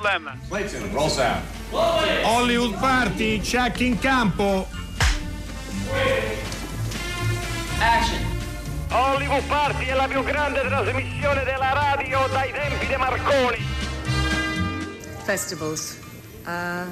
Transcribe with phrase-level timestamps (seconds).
[0.00, 0.38] Problem.
[0.48, 1.42] Clayton, roll sound.
[1.72, 4.66] Hollywood Party, check in campo.
[7.80, 8.24] Action.
[8.90, 13.66] Hollywood Party è la più grande trasmissione della radio dai tempi di Marconi.
[15.24, 15.98] Festivals.
[16.46, 16.86] Uh,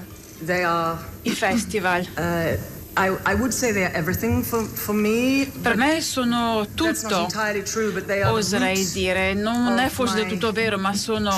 [0.44, 0.98] they are.
[1.22, 2.06] I festival.
[2.16, 2.56] Uh,
[2.96, 5.50] I, I would say they are everything for, for me.
[5.62, 7.26] Per me sono tutto,
[8.26, 9.34] oserei dire.
[9.34, 11.30] Non è forse del tutto vero, ma sono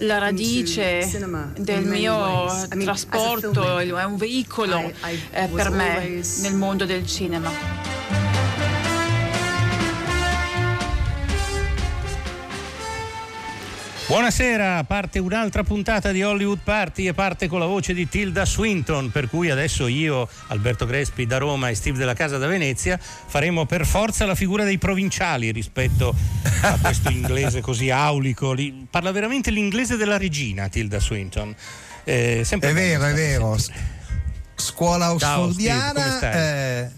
[0.00, 1.08] la radice
[1.56, 4.92] del mio trasporto, è un veicolo
[5.32, 7.83] eh, per me nel mondo del cinema.
[14.06, 19.10] Buonasera, parte un'altra puntata di Hollywood Party e parte con la voce di Tilda Swinton,
[19.10, 23.64] per cui adesso io, Alberto Crespi da Roma e Steve della Casa da Venezia faremo
[23.64, 26.14] per forza la figura dei provinciali rispetto
[26.60, 28.52] a questo inglese così aulico.
[28.52, 31.54] Li- Parla veramente l'inglese della regina Tilda Swinton.
[32.04, 33.56] Eh, È vero, è vero.
[34.54, 36.92] Scuola Ciao, Steve,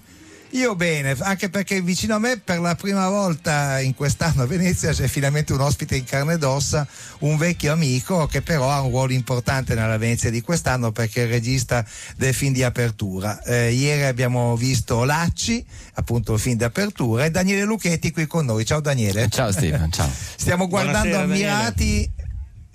[0.56, 4.90] io bene, anche perché vicino a me per la prima volta in quest'anno a Venezia
[4.90, 6.86] c'è finalmente un ospite in carne ed ossa,
[7.20, 11.24] un vecchio amico che però ha un ruolo importante nella Venezia di quest'anno perché è
[11.24, 11.84] il regista
[12.16, 13.42] del film di apertura.
[13.42, 18.46] Eh, ieri abbiamo visto Lacci, appunto il film di apertura, e Daniele Lucchetti qui con
[18.46, 18.64] noi.
[18.64, 19.28] Ciao Daniele.
[19.28, 20.10] Ciao Steve, ciao.
[20.36, 22.10] Stiamo guardando Buonasera, ammirati.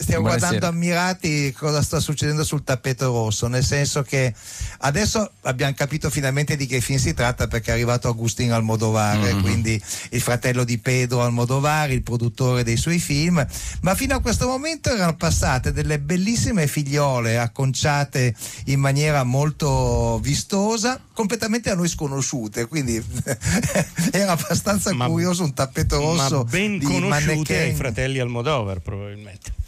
[0.01, 0.49] Stiamo Buonasera.
[0.49, 4.33] guardando ammirati cosa sta succedendo sul tappeto rosso, nel senso che
[4.79, 9.41] adesso abbiamo capito finalmente di che film si tratta perché è arrivato Agustin Almodovar, Mm-hmm.
[9.41, 13.45] quindi il fratello di Pedro Almodovar, il produttore dei suoi film,
[13.81, 18.33] ma fino a questo momento erano passate delle bellissime figliole acconciate
[18.65, 23.01] in maniera molto vistosa, completamente a noi sconosciute, quindi
[24.11, 29.59] era abbastanza Ma- curioso un tappeto rosso Ma ben di conosciute ai fratelli Almodovar probabilmente.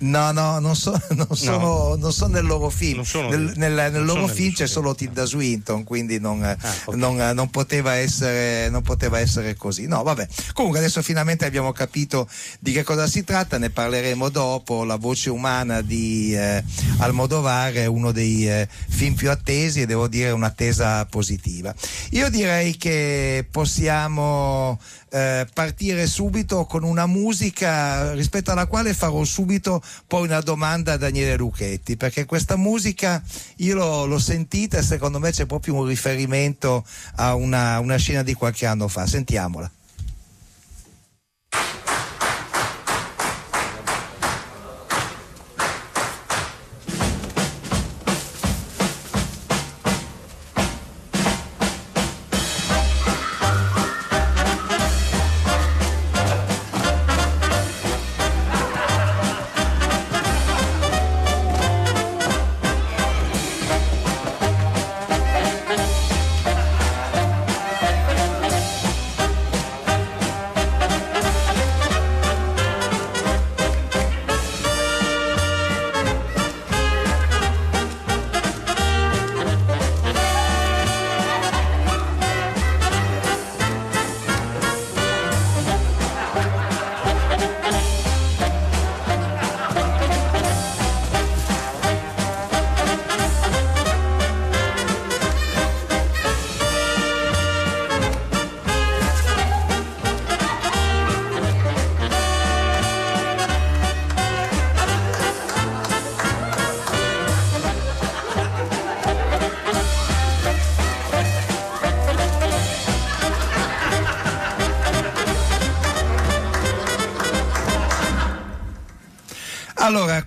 [0.00, 3.02] No, no, non, so- non sono, non sono nel loro film.
[3.02, 4.94] Sono nel, nel- nel- loro film c'è solo.
[4.94, 6.94] Tilda Swinton, quindi non, ok.
[6.96, 9.86] non- non poteva essere, non poteva essere così.
[9.86, 10.26] No, vabbè.
[10.52, 12.28] Comunque adesso finalmente abbiamo capito
[12.58, 14.84] di che cosa si tratta, ne parleremo dopo.
[14.84, 16.62] La voce umana di eh,
[16.98, 21.74] Almodovar è uno dei eh, film più attesi e devo dire un'attesa positiva.
[22.10, 24.78] Io direi che possiamo
[25.10, 30.96] eh, partire subito con una musica rispetto alla quale farò subito poi una domanda a
[30.96, 33.22] Daniele Lucchetti perché questa musica
[33.56, 36.84] io l'ho, l'ho sentita e secondo me c'è proprio un riferimento
[37.16, 39.06] a una, una scena di qualche anno fa.
[39.06, 39.70] Sentiamola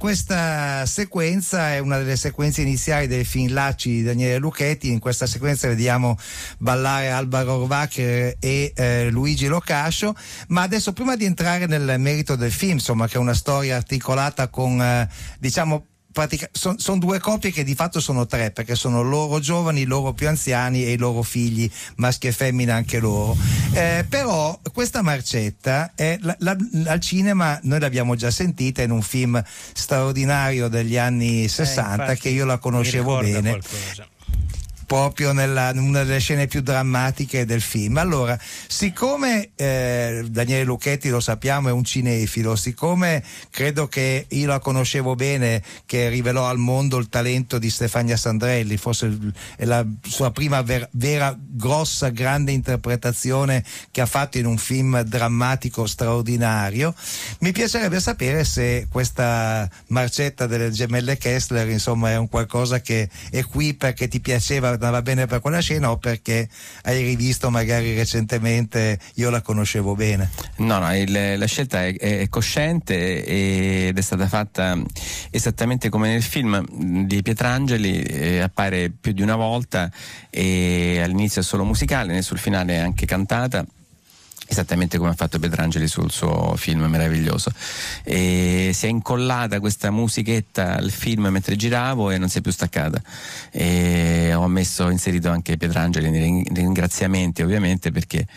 [0.04, 4.92] questa sequenza è una delle sequenze iniziali del film Lacci di Daniele Lucchetti.
[4.92, 6.18] In questa sequenza vediamo
[6.58, 10.14] ballare Alba Rohrwacher e eh, Luigi Locascio.
[10.50, 14.50] Ma adesso, prima di entrare nel merito del film, insomma, che è una storia articolata
[14.50, 15.08] con, eh,
[15.40, 15.86] diciamo,
[16.52, 20.86] sono due coppie che di fatto sono tre perché sono loro giovani, loro più anziani
[20.86, 23.36] e i loro figli maschi e femmina anche loro
[23.74, 26.56] eh, però questa marcetta è, la, la,
[26.86, 29.42] al cinema noi l'abbiamo già sentita in un film
[29.74, 34.08] straordinario degli anni 60 Eh, che io la conoscevo bene qualcosa.
[34.94, 37.98] Proprio nella, in una delle scene più drammatiche del film.
[37.98, 38.38] Allora,
[38.68, 45.16] siccome eh, Daniele Lucchetti lo sappiamo è un cinefilo, siccome credo che io la conoscevo
[45.16, 49.18] bene, che rivelò al mondo il talento di Stefania Sandrelli, forse
[49.56, 55.02] è la sua prima ver- vera, grossa, grande interpretazione che ha fatto in un film
[55.02, 56.94] drammatico straordinario,
[57.40, 63.44] mi piacerebbe sapere se questa marcetta delle gemelle Kessler insomma è un qualcosa che è
[63.44, 66.48] qui perché ti piaceva, andava bene per quella scena o perché
[66.84, 70.30] hai rivisto magari recentemente io la conoscevo bene.
[70.58, 74.78] No, no, il- la scelta è, è cosciente ed è stata fatta
[75.32, 79.90] esattamente come nel film di Pietrangeli, eh, appare più di una volta
[80.30, 83.66] e all'inizio è solo musicale, sul finale è anche cantata.
[84.46, 87.52] Esattamente come ha fatto Pietrangeli sul suo film meraviglioso.
[88.04, 92.52] E si è incollata questa musichetta al film mentre giravo e non si è più
[92.52, 93.02] staccata.
[93.52, 98.28] E ho messo, inserito anche Pietrangeli nei ring- ringraziamenti, ovviamente, perché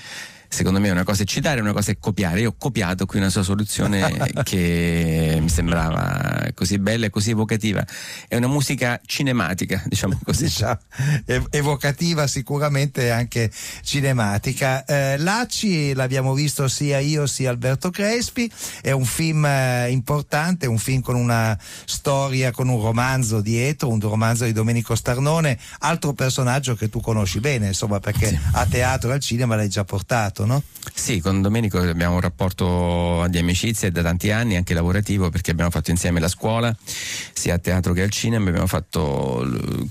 [0.56, 2.40] secondo me una cosa è citare, una cosa è copiare.
[2.40, 7.84] Io ho copiato qui una sua soluzione che mi sembrava così bella e così evocativa.
[8.26, 10.44] È una musica cinematica, diciamo così.
[10.44, 10.78] diciamo,
[11.26, 13.50] ev- evocativa sicuramente anche
[13.82, 14.86] cinematica.
[14.86, 18.50] Eh, Lacci l'abbiamo visto sia io sia Alberto Crespi,
[18.80, 24.00] è un film eh, importante, un film con una storia, con un romanzo dietro, un
[24.00, 29.12] romanzo di Domenico Starnone, altro personaggio che tu conosci bene, insomma, perché a teatro e
[29.12, 30.62] al cinema l'hai già portato, no?
[30.94, 35.70] Sì, con Domenico abbiamo un rapporto di amicizia da tanti anni, anche lavorativo, perché abbiamo
[35.70, 36.74] fatto insieme la scuola,
[37.32, 39.44] sia a teatro che al cinema, abbiamo fatto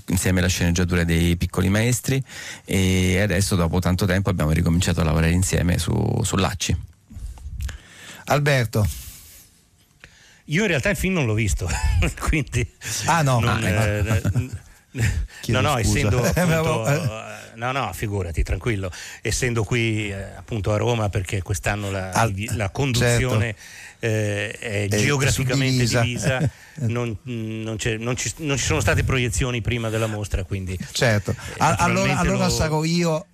[0.08, 2.22] insieme la sceneggiatura dei piccoli maestri
[2.64, 6.76] e adesso dopo tanto tempo abbiamo ricominciato a lavorare insieme su, su Lacci.
[8.26, 8.86] Alberto.
[10.46, 11.68] Io in realtà il film non l'ho visto,
[12.28, 12.66] quindi...
[13.06, 13.40] Ah, no.
[13.40, 14.14] non, Ah, eh, no.
[14.14, 14.50] eh,
[15.52, 15.80] no, no, scusa.
[15.80, 18.90] essendo appunto, eh, no, no, figurati, tranquillo,
[19.22, 23.54] essendo qui eh, appunto a Roma perché quest'anno la, Al- la conduzione
[23.98, 26.36] eh, è È geograficamente suddivisa.
[26.38, 26.50] divisa,
[26.88, 30.78] non, non non ci, non ci sono state proiezioni prima della mostra, quindi...
[30.92, 31.30] Certo.
[31.32, 33.26] Eh, allora, lo- sarò io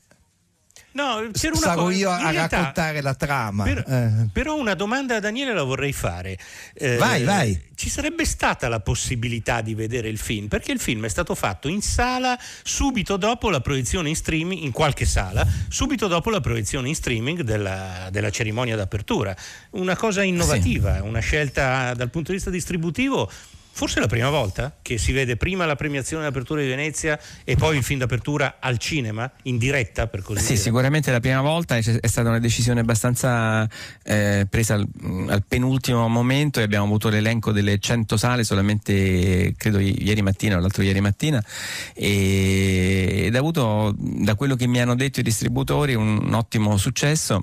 [0.94, 3.64] No, per una sarò cosa- io a realtà- raccontare la trama.
[3.64, 4.28] Per- Eh.
[4.32, 6.36] Però una domanda a Daniele la vorrei fare.
[6.74, 7.60] Eh, Vai, vai.
[7.74, 10.48] Ci sarebbe stata la possibilità di vedere il film?
[10.48, 14.70] Perché il film è stato fatto in sala subito dopo la proiezione in streaming, in
[14.72, 19.34] qualche sala, subito dopo la proiezione in streaming della, della cerimonia d'apertura.
[19.70, 23.30] Una cosa innovativa, una scelta dal punto di vista distributivo.
[23.74, 27.56] Forse è la prima volta che si vede prima la premiazione d'apertura di Venezia e
[27.56, 30.58] poi il film d'apertura al cinema, in diretta per così Sì, dire.
[30.60, 33.66] sicuramente la prima volta è, è stata una decisione abbastanza
[34.04, 34.86] eh, presa al,
[35.28, 40.60] al penultimo momento e abbiamo avuto l'elenco delle 100 sale solamente credo ieri mattina o
[40.60, 41.42] l'altro ieri mattina
[41.94, 46.76] e, ed ha avuto da quello che mi hanno detto i distributori un, un ottimo
[46.76, 47.42] successo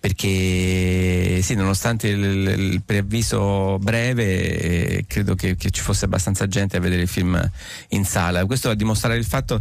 [0.00, 6.76] perché sì, nonostante il, il preavviso breve, eh, credo che, che ci fosse abbastanza gente
[6.76, 7.40] a vedere il film
[7.88, 8.44] in sala.
[8.46, 9.58] Questo a dimostrare il fatto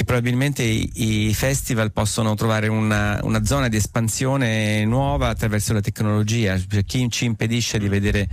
[0.00, 5.82] che probabilmente i, i festival possono trovare una, una zona di espansione nuova attraverso la
[5.82, 6.58] tecnologia.
[6.58, 8.26] Cioè, chi ci impedisce di vedere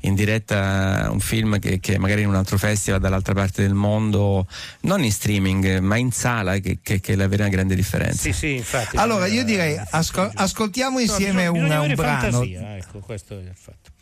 [0.00, 4.46] in diretta un film che, che magari in un altro festival dall'altra parte del mondo,
[4.82, 8.20] non in streaming, ma in sala, che, che- che è la vera grande differenza.
[8.20, 8.96] Sì, sì, infatti.
[8.98, 12.20] Allora, bisogna- io direi ascol- ascoltiamo No, insieme bisogna- un, bisogna un avere brano.
[12.20, 13.92] fantasia, ecco, questo è il fatto.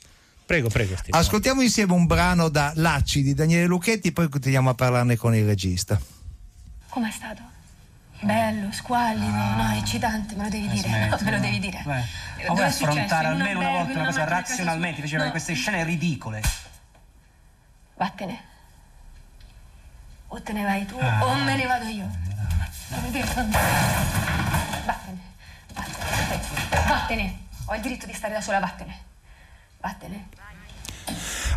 [0.44, 1.22] Prego, prego, Stefano.
[1.22, 5.44] Ascoltiamo insieme un brano da Lacci di Daniele Lucchetti, poi continuiamo a parlarne con il
[5.46, 6.00] regista.
[6.93, 7.41] Com'è stato?
[8.20, 11.81] Bello, squallido, no, eccitante, me lo devi dire, no, me lo devi dire.
[11.87, 12.05] Beh,
[12.37, 12.84] Eh, ma successo?
[12.84, 15.31] affrontare almeno una volta una cosa razionalmente, diceva No.
[15.31, 16.43] queste scene ridicole.
[17.96, 18.41] Vattene.
[20.29, 21.25] O te ne vai tu Ah.
[21.25, 22.08] o me ne vado io.
[22.91, 23.51] Come dire, Vattene.
[24.84, 25.20] Vattene.
[26.87, 27.39] Vattene.
[27.65, 28.99] Ho il diritto di stare da sola, vattene.
[29.81, 30.29] Vattene.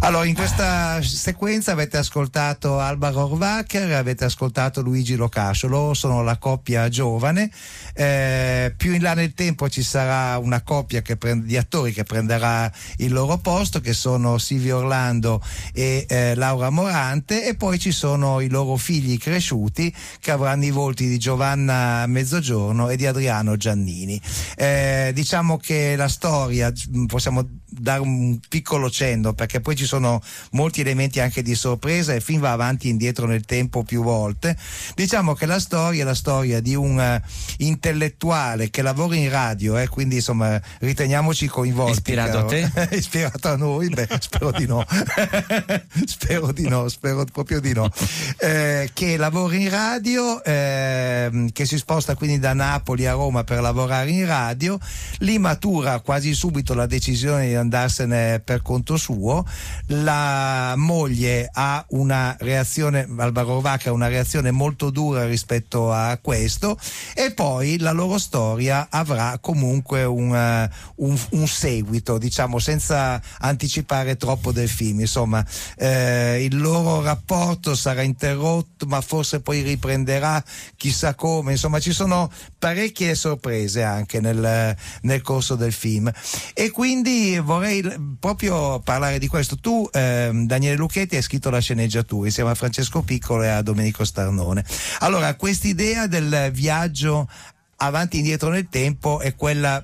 [0.05, 6.37] Allora, in questa sequenza avete ascoltato Alba Rohrwacher, avete ascoltato Luigi Locascio, loro sono la
[6.37, 7.49] coppia giovane,
[7.97, 12.69] Eh, più in là nel tempo ci sarà una coppia prende- di attori che prenderà
[12.97, 15.41] il loro posto, che sono Silvio Orlando
[15.73, 20.71] e eh, Laura Morante, e poi ci sono i loro figli cresciuti che avranno i
[20.71, 24.19] volti di Giovanna Mezzogiorno e di Adriano Giannini.
[24.57, 26.71] Eh, diciamo che la storia,
[27.07, 27.47] possiamo
[27.77, 32.21] dare un piccolo cenno perché poi ci sono molti elementi anche di sorpresa e il
[32.21, 34.57] film va avanti e indietro nel tempo più volte.
[34.95, 37.21] Diciamo che la storia è la storia di un eh,
[37.57, 41.91] intellettuale che lavora in radio, eh, quindi insomma riteniamoci coinvolti.
[41.93, 42.47] Ispirato a caro.
[42.47, 42.87] te?
[42.95, 43.89] Ispirato a noi?
[43.89, 44.85] Beh, spero di no.
[46.05, 47.89] spero di no, spero proprio di no.
[48.37, 53.61] Eh, che lavora in radio, ehm, che si sposta quindi da Napoli a Roma per
[53.61, 54.77] lavorare in radio,
[55.19, 59.43] lì matura quasi subito la decisione di andarsene per conto suo,
[59.87, 66.77] la moglie ha una reazione, Alvaro Vacca ha una reazione molto dura rispetto a questo
[67.13, 74.15] e poi la loro storia avrà comunque un, eh, un- un seguito, diciamo senza anticipare
[74.15, 75.43] troppo del film, insomma
[75.77, 80.43] eh, il loro rapporto sarà interrotto ma forse poi riprenderà
[80.77, 86.11] chissà come, insomma ci sono parecchie sorprese anche nel, nel corso del film.
[86.53, 87.83] E quindi vorrei
[88.19, 89.57] proprio parlare di questo.
[89.57, 94.03] Tu ehm, Daniele Lucchetti hai scritto la sceneggiatura insieme a Francesco Piccolo e a Domenico
[94.03, 94.63] Starnone.
[94.99, 97.29] Allora quest'idea del viaggio
[97.77, 99.83] avanti e indietro nel tempo è quella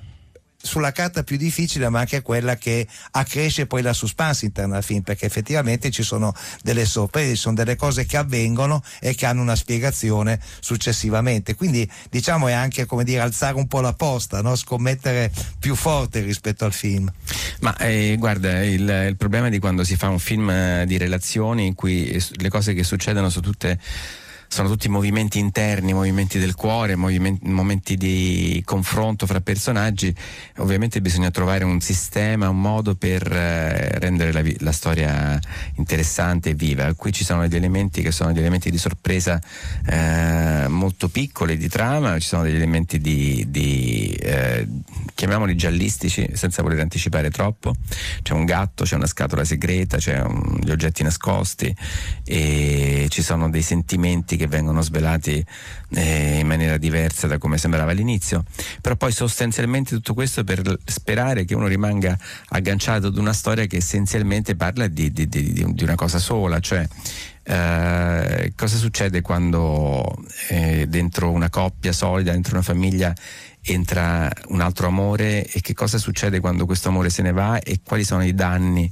[0.62, 5.02] sulla carta più difficile ma anche quella che accresce poi la suspense interna al film
[5.02, 9.42] perché effettivamente ci sono delle sorprese, ci sono delle cose che avvengono e che hanno
[9.42, 14.54] una spiegazione successivamente quindi diciamo è anche come dire alzare un po' la posta no?
[14.54, 17.12] scommettere più forte rispetto al film
[17.62, 21.66] Ma eh, guarda, il, il problema di quando si fa un film eh, di relazioni
[21.66, 23.78] in cui le cose che succedono sono tutte
[24.52, 30.14] sono tutti movimenti interni, movimenti del cuore, movimenti- momenti di confronto fra personaggi.
[30.58, 35.40] Ovviamente bisogna trovare un sistema, un modo per eh, rendere la, la storia
[35.76, 36.92] interessante e viva.
[36.92, 39.40] Qui ci sono degli elementi che sono degli elementi di sorpresa
[39.86, 44.68] eh, molto piccoli di trama, ci sono degli elementi di, di, eh,
[45.14, 47.74] chiamiamoli giallistici senza voler anticipare troppo.
[48.20, 51.74] C'è un gatto, c'è una scatola segreta, c'è un- gli oggetti nascosti
[52.22, 55.44] e ci sono dei sentimenti che vengono svelati
[55.90, 58.44] eh, in maniera diversa da come sembrava all'inizio.
[58.80, 62.18] Però poi sostanzialmente tutto questo per sperare che uno rimanga
[62.48, 66.18] agganciato ad una storia che essenzialmente parla di, di- di- di un- di una cosa
[66.18, 66.86] sola, cioè
[67.44, 70.04] eh, cosa succede quando
[70.48, 73.14] eh, dentro una coppia solida, dentro una famiglia
[73.64, 77.80] entra un altro amore e che cosa succede quando questo amore se ne va e
[77.84, 78.90] quali sono i danni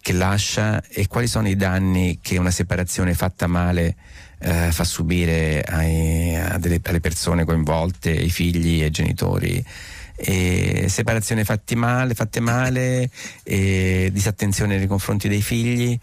[0.00, 3.96] che lascia e quali sono i danni che una separazione fatta male
[4.46, 9.64] eh, fa subire ai- delle- alle persone coinvolte, ai figli, ai genitori.
[10.16, 13.08] E separazioni fatti male, fatte male,
[13.42, 15.98] e disattenzione nei confronti dei figli,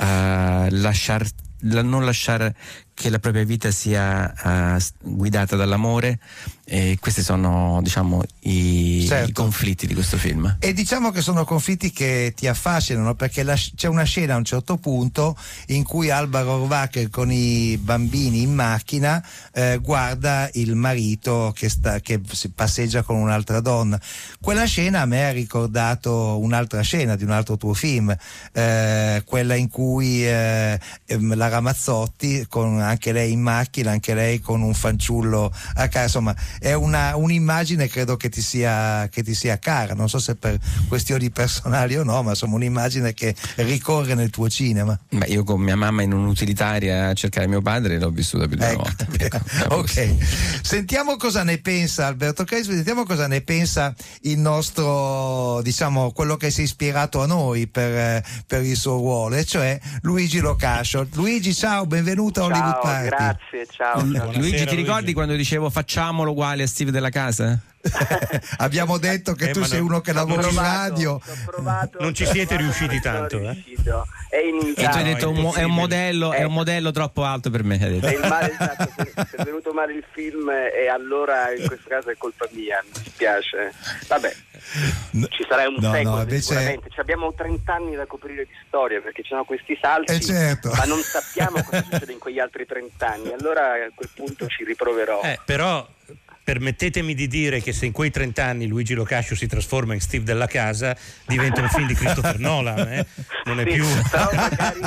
[0.00, 2.54] eh, lasciar- la- non lasciare
[2.94, 4.32] che la propria vita sia
[4.78, 6.18] s- guidata dall'amore.
[6.66, 9.28] E questi sono diciamo i, Certo.
[9.28, 10.56] i conflitti di questo film.
[10.60, 14.44] E diciamo che sono conflitti che ti affascinano perché la- c'è una scena a un
[14.44, 15.36] certo punto
[15.66, 19.22] in cui Alba Rohrwacher con i bambini in macchina
[19.52, 22.18] eh, guarda il marito che, sta, che
[22.54, 24.00] passeggia con un'altra donna.
[24.40, 28.14] Quella scena a me ha ricordato un'altra scena di un altro tuo film,
[28.52, 34.40] eh, quella in cui eh, ehm, la Ramazzotti, con anche lei in macchina, anche lei
[34.40, 39.34] con un fanciullo a casa, insomma è una, un'immagine credo che ti, sia, che ti
[39.34, 44.14] sia cara, non so se per questioni personali o no, ma insomma un'immagine che ricorre
[44.14, 44.98] nel tuo cinema.
[45.10, 48.62] Beh, io con mia mamma in un'utilitaria a cercare mio padre l'ho vissuta più di
[48.62, 49.06] una Ecco, volta.
[49.18, 49.38] Ecco,
[49.76, 50.14] ok,
[50.62, 56.50] sentiamo cosa ne pensa Alberto Crespi, sentiamo cosa ne pensa il nostro, diciamo, quello che
[56.50, 61.06] si è ispirato a noi per, per il suo ruolo, e cioè Luigi Locascio.
[61.12, 63.08] Luigi, ciao, benvenuto a Hollywood Party.
[63.08, 64.02] grazie, ciao.
[64.04, 64.24] Lu- ciao.
[64.32, 64.74] Luigi, ti Luigi.
[64.76, 67.58] ricordi quando dicevo facciamolo uguale a Steve della casa?
[68.58, 71.20] Abbiamo detto che Eh, tu sei no- uno che lavora in radio.
[71.44, 73.62] provato, Non ci siete riusciti tanto, eh?
[74.30, 76.50] È E tu hai detto un mo- è un modello, è un Ecco.
[76.52, 77.74] modello troppo alto per me.
[77.82, 78.06] hai detto.
[78.06, 78.90] È il male, esatto,
[79.36, 83.72] è venuto male il film e allora in questo caso è colpa mia, mi dispiace.
[84.08, 84.34] Vabbè,
[85.28, 88.52] ci sarà un No, no, secolo invece- sicuramente, Ci abbiamo 30 anni da coprire di
[88.66, 90.70] storia perché ci sono questi salti, Eh, certo.
[90.74, 94.64] ma non sappiamo cosa succede in quegli altri 30 anni, allora a quel punto ci
[94.64, 95.20] riproverò.
[95.22, 95.86] Eh, però
[96.44, 100.24] permettetemi di dire che se in quei 30 anni Luigi Locascio si trasforma in Steve
[100.24, 100.94] della casa,
[101.26, 103.06] diventa un film di Christopher Nolan, eh?
[103.44, 103.84] non è Sì, più...
[104.10, 104.80] Però magari,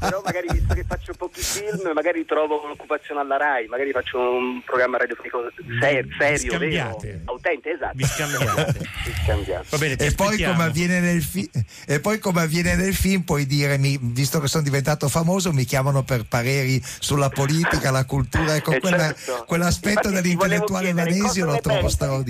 [0.00, 4.62] però magari visto che faccio pochi film, magari trovo un'occupazione alla RAI, magari faccio un
[4.64, 7.22] programma radiofonico ser- serio, vero, scambiate.
[7.26, 7.96] autentico, esatto.
[7.96, 8.78] Vi scambiate.
[9.04, 9.66] Vi scambiate.
[9.68, 10.52] Va bene, ti E poi, aspettiamo.
[10.54, 11.50] come avviene nel fi-
[11.86, 15.64] e poi come avviene nel film puoi dire mi- visto che sono diventato famoso mi
[15.64, 19.44] chiamano per pareri sulla politica, la cultura ecco Eh, quella- certo.
[19.46, 22.22] quell'aspetto Infatti, ti dell'intellettuale volevo chiedere, vanesio cosa lo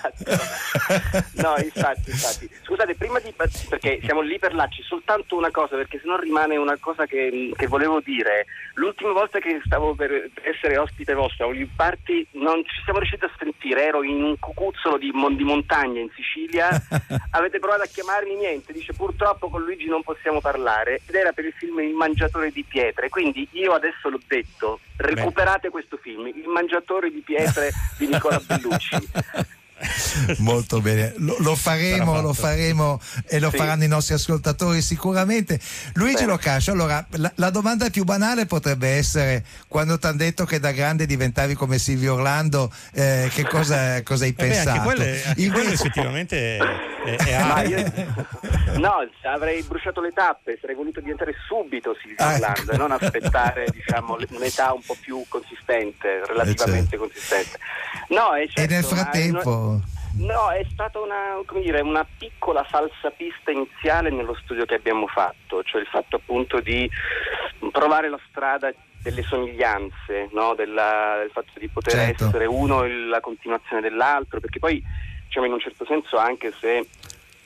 [0.00, 1.42] esatto.
[1.42, 2.50] No, infatti, infatti.
[2.62, 3.32] Scusate, prima di
[3.68, 7.66] perché siamo lì per c'è soltanto una cosa, perché sennò rimane una cosa che, che
[7.66, 8.46] volevo dire.
[8.74, 13.24] L'ultima volta che stavo per essere ospite vostro a Olive Party non ci siamo riusciti
[13.24, 16.68] a sentire, ero in un cucuzzolo di, mon- di montagna in Sicilia,
[17.32, 21.44] avete provato a chiamarmi niente, dice purtroppo con Luigi non possiamo parlare ed era per
[21.44, 26.48] il film Il mangiatore di pietre, quindi io adesso l'ho detto, recuperate questo film, Il
[26.48, 29.58] mangiatore di pietre di Nicola Bellucci.
[30.38, 33.56] Molto bene, lo, lo faremo, lo faremo e lo Sì.
[33.56, 35.58] faranno i nostri ascoltatori sicuramente.
[35.94, 36.24] Luigi.
[36.24, 40.70] Locascio, allora la, la domanda più banale potrebbe essere quando ti hanno detto che da
[40.72, 44.70] grande diventavi come Silvio Orlando, eh, che cosa, cosa hai Eh beh, pensato?
[44.70, 47.68] anche quelle, anche Invece- quelle effettivamente è, è arabo.
[47.68, 47.92] io-
[48.78, 48.92] no,
[49.24, 52.44] avrei bruciato le tappe, sarei voluto diventare subito Silvio Ah, ecco.
[52.44, 57.58] Orlando e non aspettare diciamo, un'età un po' più consistente, relativamente consistente.
[58.08, 59.69] No, è e certo, nel ma frattempo...
[60.18, 65.06] No, è stata una, come dire, una piccola falsa pista iniziale nello studio che abbiamo
[65.06, 66.90] fatto, cioè il fatto appunto di
[67.70, 70.54] provare la strada delle somiglianze, no?
[70.54, 72.24] Della- del fatto di poter Certo.
[72.26, 74.82] essere uno la continuazione dell'altro, perché poi
[75.24, 76.86] diciamo, in un certo senso anche se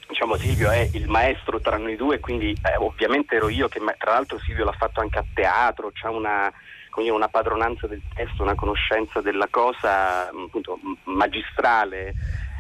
[0.09, 4.13] diciamo, Silvio è il maestro tra noi due, quindi eh, ovviamente ero io che tra
[4.13, 6.53] l'altro Silvio l'ha fatto anche a teatro, c'ha una,
[6.97, 12.15] una padronanza del testo, una conoscenza della cosa appunto magistrale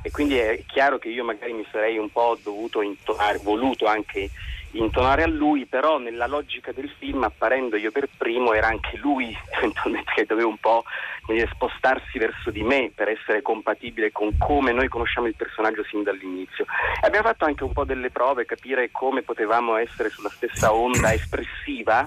[0.04, 4.28] e quindi è chiaro che io magari mi sarei un po' dovuto intonare, voluto anche
[4.72, 9.34] intonare a lui, però nella logica del film, apparendo io per primo, era anche lui
[9.56, 10.84] eventualmente che doveva un po'
[11.26, 16.02] dire, spostarsi verso di me per essere compatibile con come noi conosciamo il personaggio sin
[16.02, 16.66] dall'inizio.
[17.02, 21.14] E abbiamo fatto anche un po' delle prove, capire come potevamo essere sulla stessa onda
[21.14, 22.04] espressiva.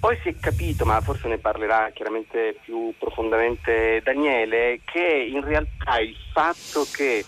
[0.00, 5.98] Poi si è capito, ma forse ne parlerà chiaramente più profondamente Daniele, che in realtà
[6.00, 7.24] il fatto che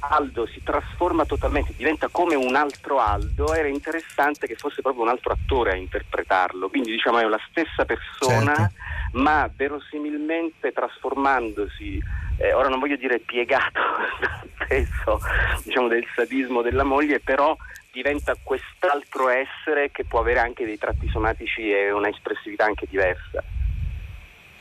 [0.00, 5.08] Aldo si trasforma totalmente, diventa come un altro Aldo, era interessante che fosse proprio un
[5.08, 6.68] altro attore a interpretarlo.
[6.68, 8.74] Quindi diciamo è la stessa persona, Certo.
[9.18, 12.00] ma verosimilmente trasformandosi,
[12.38, 13.80] eh, ora non voglio dire piegato
[14.64, 15.20] spesso
[15.64, 17.56] diciamo, del sadismo della moglie, però
[17.90, 23.42] diventa quest'altro essere che può avere anche dei tratti somatici e una espressività anche diversa.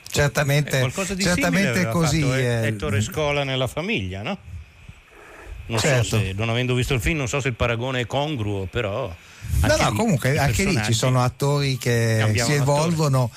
[0.09, 2.21] Certamente, Eh, qualcosa di simile certamente aveva così.
[2.21, 4.37] fatto, eh, Ettore Scola nella famiglia, no?
[5.67, 6.03] Non Certo.
[6.03, 9.13] so se, non avendo visto il film, non so se il paragone è congruo, però.
[9.61, 13.31] No, no, lì comunque anche lì ci sono attori che Cambiamo si evolvono.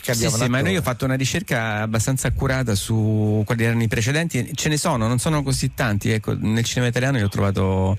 [0.00, 0.62] che Sì, sì, ma attore.
[0.62, 5.06] noi ho fatto una ricerca abbastanza accurata su quali erano i precedenti, ce ne sono,
[5.06, 7.98] non sono così tanti, ecco, nel cinema italiano io ho trovato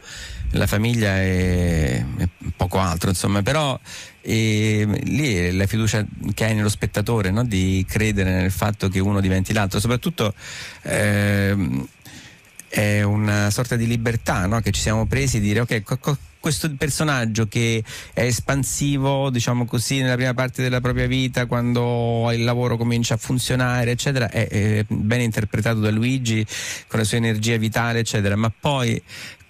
[0.52, 3.80] la famiglia e, e poco altro, insomma, però
[4.22, 7.44] eh, lì è la fiducia che hai nello spettatore, no?
[7.44, 10.34] di credere nel fatto che uno diventi l'altro, soprattutto
[10.84, 11.88] ehm,
[12.74, 14.60] è una sorta di libertà no?
[14.60, 17.84] che ci siamo presi di dire ok, co- co- questo personaggio che
[18.14, 23.18] è espansivo, diciamo così, nella prima parte della propria vita, quando il lavoro comincia a
[23.18, 26.46] funzionare, eccetera, è, è ben interpretato da Luigi
[26.88, 29.02] con la sua energia vitale, eccetera, ma poi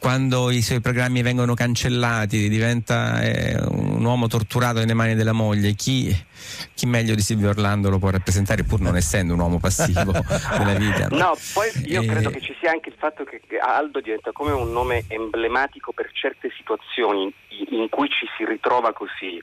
[0.03, 5.75] quando i suoi programmi vengono cancellati, diventa eh, un uomo torturato nelle mani della moglie,
[5.75, 6.13] chi,
[6.75, 10.11] chi meglio di Silvio Orlando lo può rappresentare pur non essendo un uomo passivo
[10.59, 11.07] della vita?
[11.07, 14.51] No, poi io Eh, credo che ci sia anche il fatto che Aldo diventa come
[14.51, 17.33] un nome emblematico per certe situazioni
[17.69, 19.39] in cui ci si ritrova così.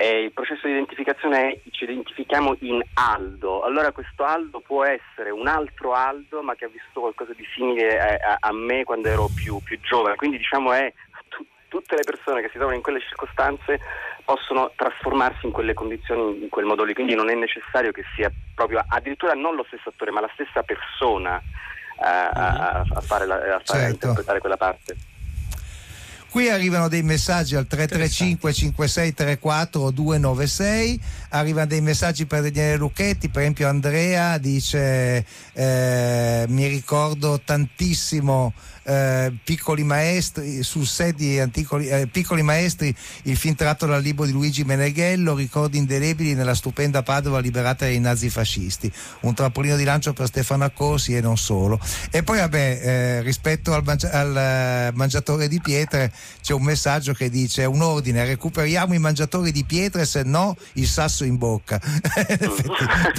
[0.00, 5.30] Eh, il processo di identificazione è ci identifichiamo in Aldo, allora questo Aldo può essere
[5.30, 9.08] un altro Aldo ma che ha vissuto qualcosa di simile a, a- a me quando
[9.08, 10.92] ero più, più giovane, quindi diciamo è
[11.26, 13.80] tu- tutte le persone che si trovano in quelle circostanze
[14.24, 18.30] possono trasformarsi in quelle condizioni in quel modo lì, quindi non è necessario che sia
[18.54, 23.26] proprio addirittura non lo stesso attore ma la stessa persona eh, a, a- a fare
[23.26, 23.94] la, a fare- Certo.
[23.94, 24.94] interpretare quella parte.
[26.30, 33.40] Qui arrivano dei messaggi al 335 5634 296, arrivano dei messaggi per Daniele Lucchetti, per
[33.42, 38.52] esempio Andrea dice eh, mi ricordo tantissimo
[38.88, 44.24] eh, Piccoli Maestri, sul set di Anticoli- eh, Piccoli Maestri, il film tratto dal libro
[44.24, 50.14] di Luigi Meneghello, ricordi indelebili nella stupenda Padova liberata dai nazifascisti, un trampolino di lancio
[50.14, 51.78] per Stefano Accorsi e non solo.
[52.10, 57.12] E poi vabbè, eh, rispetto al, mangia- al, eh, mangiatore di pietre c'è un messaggio
[57.12, 61.78] che dice un ordine, recuperiamo i mangiatori di pietre, se no il sasso in bocca.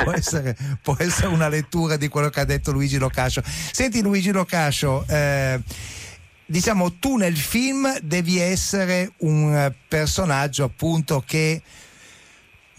[0.03, 3.43] Può, essere, può essere una lettura di quello che ha detto Luigi Locascio.
[3.71, 5.58] Senti Luigi Locascio, eh,
[6.45, 11.61] diciamo tu nel film devi essere un eh, personaggio appunto che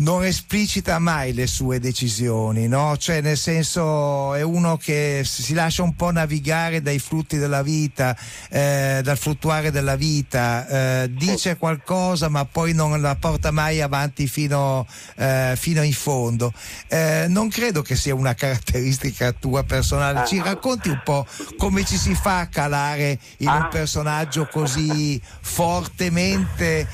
[0.00, 2.96] non esplicita mai le sue decisioni, no?
[2.96, 8.16] Cioè, nel senso, è uno che si lascia un po' navigare dai flutti della vita,
[8.48, 10.66] eh, dal fluttuare della vita,
[11.02, 14.86] eh, dice qualcosa ma poi non la porta mai avanti fino,
[15.16, 16.52] eh, fino in fondo.
[16.88, 20.26] Eh, non credo che sia una caratteristica tua personale.
[20.26, 21.26] Ci racconti un po'
[21.58, 26.86] come ci si fa a calare in un personaggio così fortemente,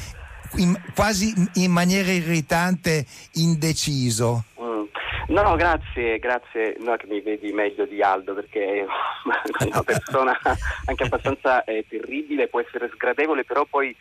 [0.57, 4.45] in- quasi in maniera irritante, indeciso?
[4.61, 4.85] Mm.
[5.29, 8.87] No, no, grazie, grazie, no, che mi vedi meglio di Aldo perché è
[9.65, 10.39] una persona
[10.85, 13.95] anche abbastanza eh, terribile, può essere sgradevole, però poi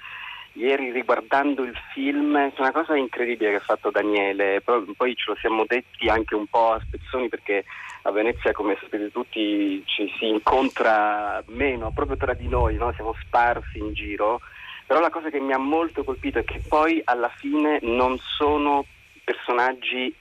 [0.53, 5.31] ieri riguardando il film è una cosa incredibile che ha fatto Daniele, poi, poi ce
[5.31, 7.65] lo siamo detti anche un po' a spezzoni perché
[8.03, 12.93] a Venezia come sapete tutti ci si incontra meno proprio tra di noi, no?
[12.93, 14.41] siamo sparsi in giro,
[14.85, 18.85] però la cosa che mi ha molto colpito è che poi alla fine non sono
[19.23, 20.13] personaggi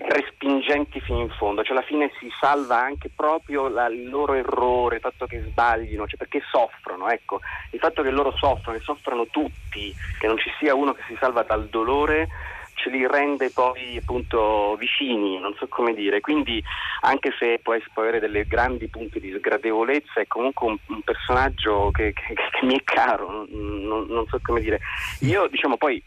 [0.00, 4.96] respingenti fino in fondo, cioè alla fine si salva anche proprio la- il loro errore,
[4.96, 9.26] il fatto che sbaglino, cioè perché soffrono, ecco, il fatto che loro soffrono e soffrono
[9.26, 12.28] tutti, che non ci sia uno che si salva dal dolore
[12.88, 16.62] ce li rende poi appunto vicini, non so come dire, quindi
[17.02, 21.90] anche se può, può avere delle grandi punti di sgradevolezza è comunque un, un personaggio
[21.92, 24.80] che, che- che mi è caro, non, non- so come dire.
[25.20, 26.02] Io diciamo poi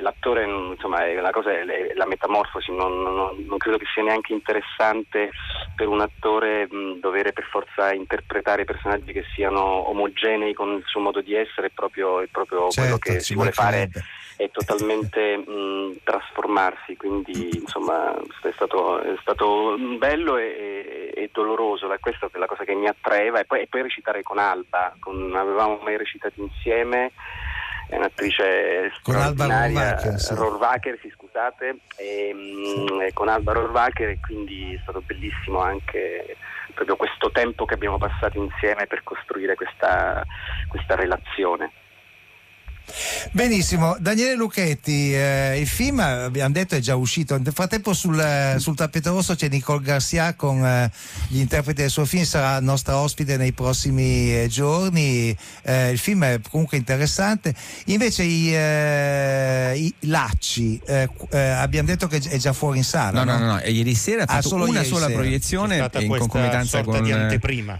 [0.00, 1.64] l'attore, insomma, è- la cosa è,
[1.94, 5.30] la metamorfosi, non, non- non credo che sia neanche interessante
[5.74, 11.00] per un attore mh, dovere per forza interpretare personaggi che siano omogenei con il suo
[11.00, 13.88] modo di essere, è proprio, è proprio quello Certo, che ci si vuole fare.
[14.36, 22.28] È totalmente mh, trasformarsi, quindi insomma è stato, è stato bello e, e doloroso, questa
[22.30, 23.40] è la cosa che mi attraeva.
[23.40, 27.12] E poi, e poi recitare con Alba, con- non avevamo mai recitato insieme,
[27.88, 30.34] è un'attrice Con Alba straordinaria, Rohrwacher, sì.
[30.34, 36.36] Rohrwacher, sì, scusate, e, mh, e con Alba Rohrwacher e quindi è stato bellissimo anche
[36.74, 40.22] proprio questo tempo che abbiamo passato insieme per costruire questa,
[40.68, 41.72] questa relazione.
[43.32, 48.56] Benissimo, Daniele Lucchetti, eh, il film abbiamo detto è già uscito, nel frattempo sul, eh,
[48.58, 50.90] sul tappeto rosso c'è Nicole Garcia con eh,
[51.28, 56.24] gli interpreti del suo film, sarà nostra ospite nei prossimi eh, giorni, Eh, il film
[56.24, 57.54] è comunque interessante,
[57.86, 63.24] invece i, eh, i Lacci, eh, eh, abbiamo detto che è già fuori in sala.
[63.24, 65.18] No, no, no, no, e ieri sera ha Ah, fatto solo una sola sera.
[65.18, 67.78] Proiezione stata in concomitanza sorta con di anteprima.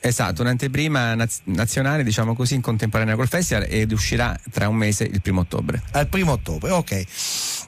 [0.00, 5.04] Esatto, un'anteprima naz- nazionale, diciamo così, in contemporanea col festival ed uscirà tra un mese,
[5.04, 5.82] il primo ottobre.
[5.92, 7.04] Al primo ottobre, ok.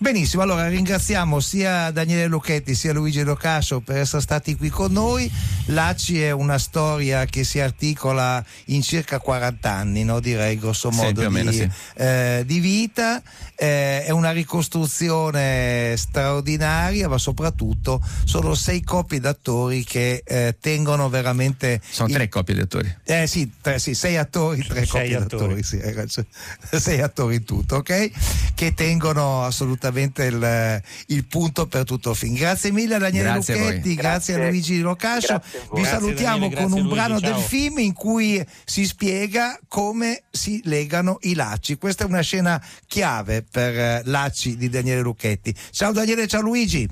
[0.03, 5.31] Benissimo, allora ringraziamo sia Daniele Lucchetti sia Luigi Locascio per essere stati qui con noi.
[5.67, 10.19] L'ACI è una storia che si articola in circa 40 anni, no?
[10.19, 11.71] direi grosso Sì, modo o meno, di, sì.
[11.97, 13.21] eh, di vita.
[13.55, 21.79] Eh, è una ricostruzione straordinaria, ma soprattutto sono sei coppie d'attori che eh, tengono veramente...
[21.91, 22.97] Sono il- tre coppie di attori.
[23.05, 25.37] eh sì, tre- sì, sei attori, tre Sei coppie attori.
[25.43, 26.27] d'attori, sì, hai ragione.
[26.81, 28.11] sei attori in tutto, ok?
[28.55, 32.35] Che tengono assolutamente il, il punto per tutto il film.
[32.35, 33.57] Grazie mille a Daniele Grazie a.
[33.59, 34.51] Lucchetti, grazie, a Grazie.
[34.51, 35.27] Luigi Locascio.
[35.39, 35.81] Grazie a voi.
[35.81, 37.41] Vi Grazie, salutiamo Daniele, con un Luigi, brano del ciao.
[37.41, 41.77] film in cui si spiega come si legano i lacci.
[41.77, 45.55] Questa è una scena chiave per eh, lacci di Daniele Lucchetti.
[45.71, 46.89] Ciao Daniele, ciao Luigi.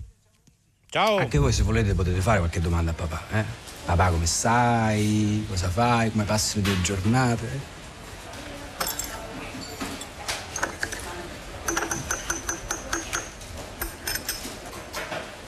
[0.90, 1.18] Ciao.
[1.18, 3.44] Anche voi se volete potete fare qualche domanda a papà, eh?
[3.84, 5.44] Papà come stai?
[5.48, 6.10] Cosa fai?
[6.10, 7.76] Come passi le tue giornate?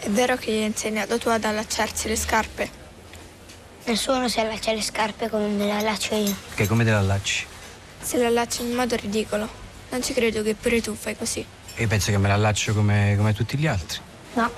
[0.02, 2.70] È vero che gli hai insegnato tu ad allacciarsi le scarpe?
[3.84, 6.34] Nessuno si allaccia le scarpe come me le allaccio io.
[6.54, 7.46] Che come te la allacci?
[8.00, 9.46] Se le allacci in modo ridicolo.
[9.90, 11.44] Non ci credo che pure tu fai così.
[11.76, 13.98] Io penso che me la allaccio come, come tutti gli altri,
[14.34, 14.50] No,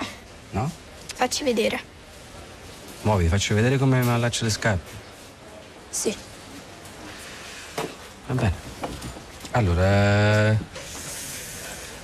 [0.51, 0.71] no?
[1.13, 1.81] Facci vedere.
[3.01, 4.91] Muovi, faccio vedere come me la allaccio le scarpe.
[5.89, 6.15] Sì.
[8.27, 8.53] Va bene.
[9.51, 10.57] Allora, eh,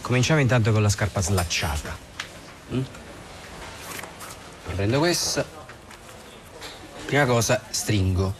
[0.01, 1.97] cominciamo intanto con la scarpa slacciata.
[2.73, 2.81] Mm?
[4.75, 5.45] Prendo questa.
[7.05, 8.33] Prima cosa, stringo.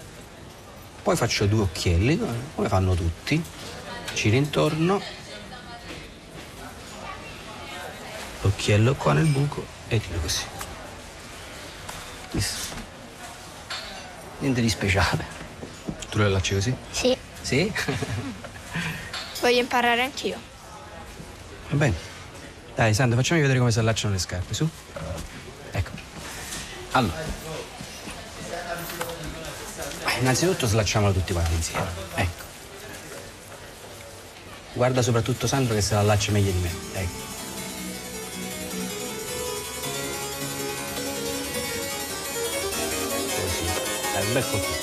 [1.02, 2.20] Poi faccio due occhielli,
[2.56, 3.42] come fanno tutti.
[4.14, 5.02] Giro intorno.
[8.42, 10.44] L'occhiello qua nel buco e tiro così.
[12.32, 12.76] Visto?
[14.40, 15.26] Niente di speciale.
[16.10, 16.76] Tu lo allacci così?
[16.92, 17.18] sì.
[17.42, 17.72] Sì?
[19.42, 20.38] Voglio imparare anch'io.
[21.70, 21.96] Va bene.
[22.76, 24.70] Dai, Sandro, facciami vedere come si allacciano le scarpe, su.
[26.90, 26.98] Ecco.
[26.98, 27.48] Allora.
[30.20, 31.88] Innanzitutto slacciamolo tutti quanti insieme.
[32.16, 32.44] Ecco.
[34.74, 36.72] Guarda soprattutto Sandro che se la allaccia meglio di me.
[36.94, 37.10] Dai.
[43.36, 43.66] Così.
[44.14, 44.79] Dai, un bel colpito,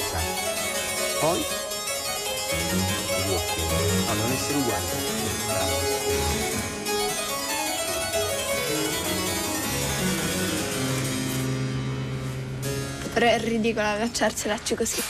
[13.16, 15.00] Però è ridicolo allacciarselacci così.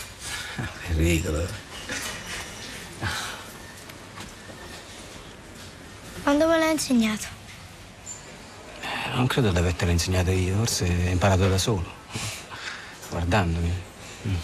[0.55, 1.45] È ridicolo.
[6.23, 7.27] Quando me l'ha insegnato?
[8.81, 11.85] Eh, Non credo di avertelo insegnato io, forse hai imparato da solo.
[13.11, 13.73] Guardandomi.
[14.29, 14.35] Mm.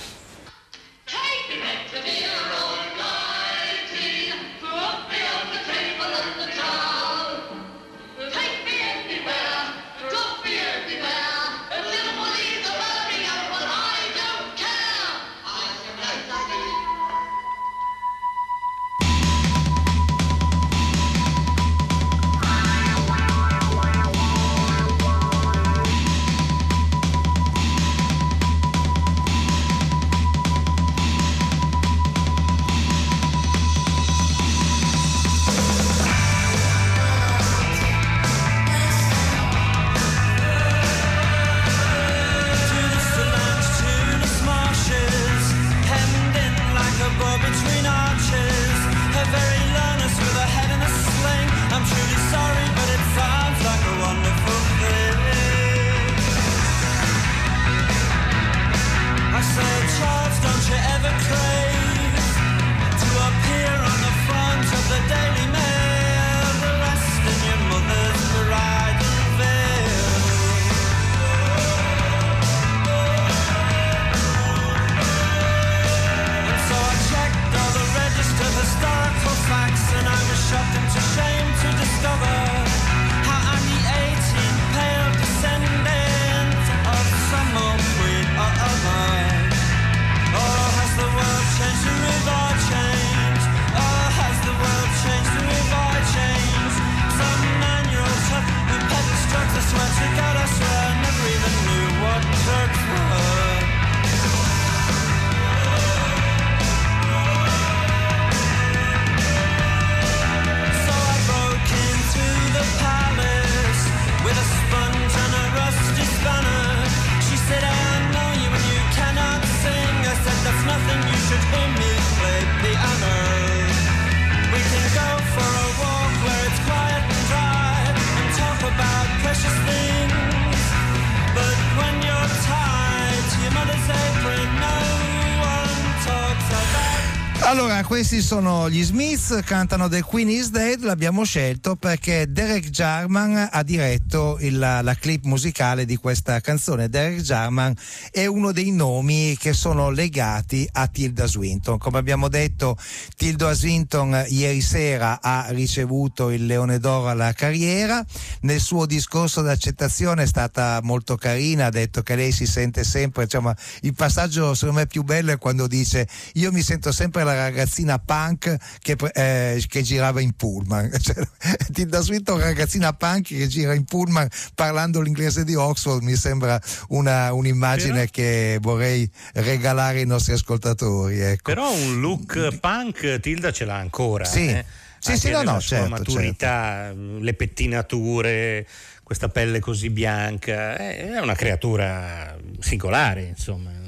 [137.92, 143.62] Questi sono gli Smiths, cantano The Queen is Dead, l'abbiamo scelto perché Derek Jarman ha
[143.62, 146.88] diretto il- la, la clip musicale di questa canzone.
[146.88, 147.76] Derek Jarman
[148.10, 151.76] è uno dei nomi che sono legati a Tilda Swinton.
[151.76, 152.78] Come abbiamo detto,
[153.14, 158.02] Tilda Swinton ieri sera ha ricevuto il Leone d'Oro alla carriera.
[158.40, 163.24] Nel suo discorso d'accettazione è stata molto carina, ha detto che lei si sente sempre,
[163.24, 167.34] insomma, il passaggio secondo me più bello è quando dice io mi sento sempre la
[167.34, 170.90] ragazzina punk che, eh, che girava in pullman.
[171.02, 171.26] Cioè,
[171.72, 177.32] Tilda Swinton, ragazzina punk che gira in pullman parlando l'inglese di Oxford, mi sembra una,
[177.32, 181.20] un'immagine Però- che vorrei regalare ai nostri ascoltatori.
[181.20, 181.52] Ecco.
[181.52, 184.24] Però un look punk Tilda ce l'ha ancora.
[184.24, 184.48] Sì.
[184.48, 184.64] eh.
[185.02, 188.64] Sì, sì, no, no, certo, maturità, le pettinature,
[189.02, 190.76] questa pelle così bianca.
[190.76, 193.81] È una creatura singolare, insomma.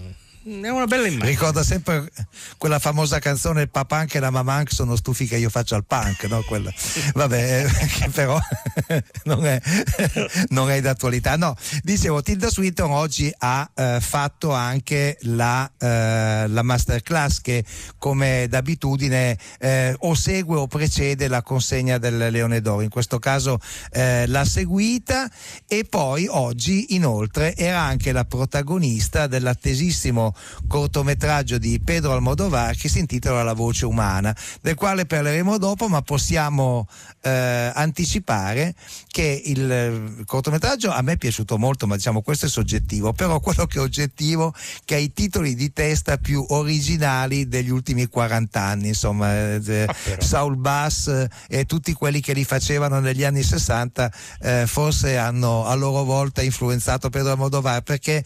[0.47, 1.31] È una bella immagine.
[1.31, 2.11] Ricorda sempre
[2.59, 5.87] quella famosa canzone Il papà anche la mamma anche sono stufi che io faccia il
[5.87, 6.43] punk, no?
[6.43, 6.73] Quella-
[7.15, 8.39] Vabbè, eh, però
[9.25, 9.59] non è,
[10.51, 11.37] non è d'attualità.
[11.37, 17.65] No, dicevo, Tilda Swinton oggi ha eh, fatto anche la, eh, la masterclass che
[17.97, 22.83] come d'abitudine eh, o segue o precede la consegna del Leone d'Oro.
[22.83, 23.59] In questo caso
[23.93, 25.31] eh, l'ha seguita
[25.67, 30.34] e poi oggi inoltre era anche la protagonista dell'attesissimo
[30.67, 36.03] cortometraggio di Pedro Almodovar che si intitola La voce umana, del quale parleremo dopo, ma
[36.03, 36.87] possiamo
[37.23, 38.75] eh, anticipare
[39.09, 43.41] che il eh, cortometraggio a me è piaciuto molto, ma diciamo questo è soggettivo, però
[43.41, 48.61] quello che è oggettivo che ha i titoli di testa più originali degli ultimi 40
[48.61, 54.13] anni, insomma, eh, Saul Bass eh, e tutti quelli che li facevano negli anni 60
[54.41, 58.25] eh, forse hanno a loro volta influenzato Pedro Almodovar perché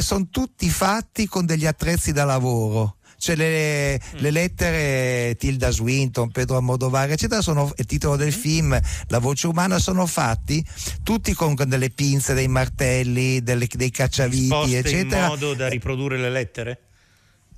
[0.00, 6.56] sono tutti fatti con degli attrezzi da lavoro cioè le, le lettere Tilda Swinton, Pedro
[6.56, 10.62] Almodovar, eccetera, sono il titolo del film, la voce umana, sono fatti
[11.02, 15.22] tutti con delle pinze, dei martelli, delle- dei cacciaviti, Poste eccetera.
[15.22, 16.83] in modo da riprodurre le lettere?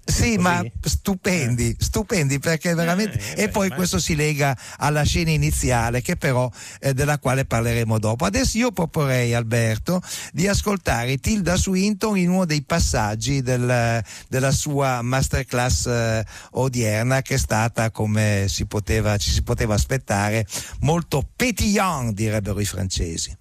[0.08, 0.38] Sì, Così?
[0.38, 3.34] ma stupendi, stupendi perché veramente.
[3.34, 7.98] Eh, e poi questo si lega alla scena iniziale, che però eh, della quale parleremo
[7.98, 8.24] dopo.
[8.24, 10.00] Adesso io proporrei, Alberto,
[10.32, 17.34] di ascoltare Tilda Swinton in uno dei passaggi del- della sua masterclass eh, odierna, che
[17.34, 20.46] è stata, come si poteva, ci si poteva aspettare,
[20.80, 23.36] molto pétillant, direbbero i francesi.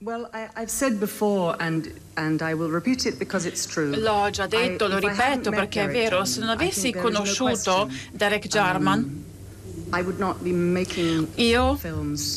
[0.00, 3.96] Well, I, I've said before, and and I will repeat it because it's true.
[3.96, 9.24] L'ho già detto, I- lo ripeto perché è vero, se non avessi conosciuto Derek Jarman,
[11.36, 11.78] io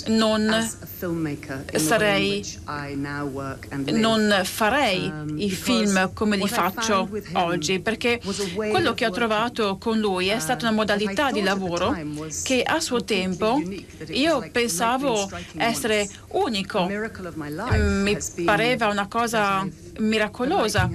[0.07, 0.69] non
[1.75, 2.45] sarei-
[3.91, 8.21] non farei Um, i film come li faccio oggi perché
[8.55, 11.95] quello che ho trovato con lui è stata una I modalità di lavoro
[12.43, 13.61] che a suo tempo
[14.09, 16.87] io pensavo essere unico.
[16.87, 19.67] Life Mi pareva una cosa
[20.01, 20.89] miracolosa.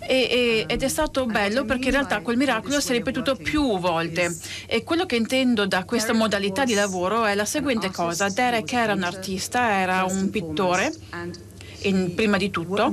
[0.00, 3.78] E- e- ed è stato bello perché in realtà quel miracolo si è ripetuto più
[3.78, 8.28] volte e quello che intendo da questa modalità di lavoro è la seguente cosa.
[8.28, 10.92] Derek era un artista, era un pittore,
[11.82, 12.92] in- prima di tutto,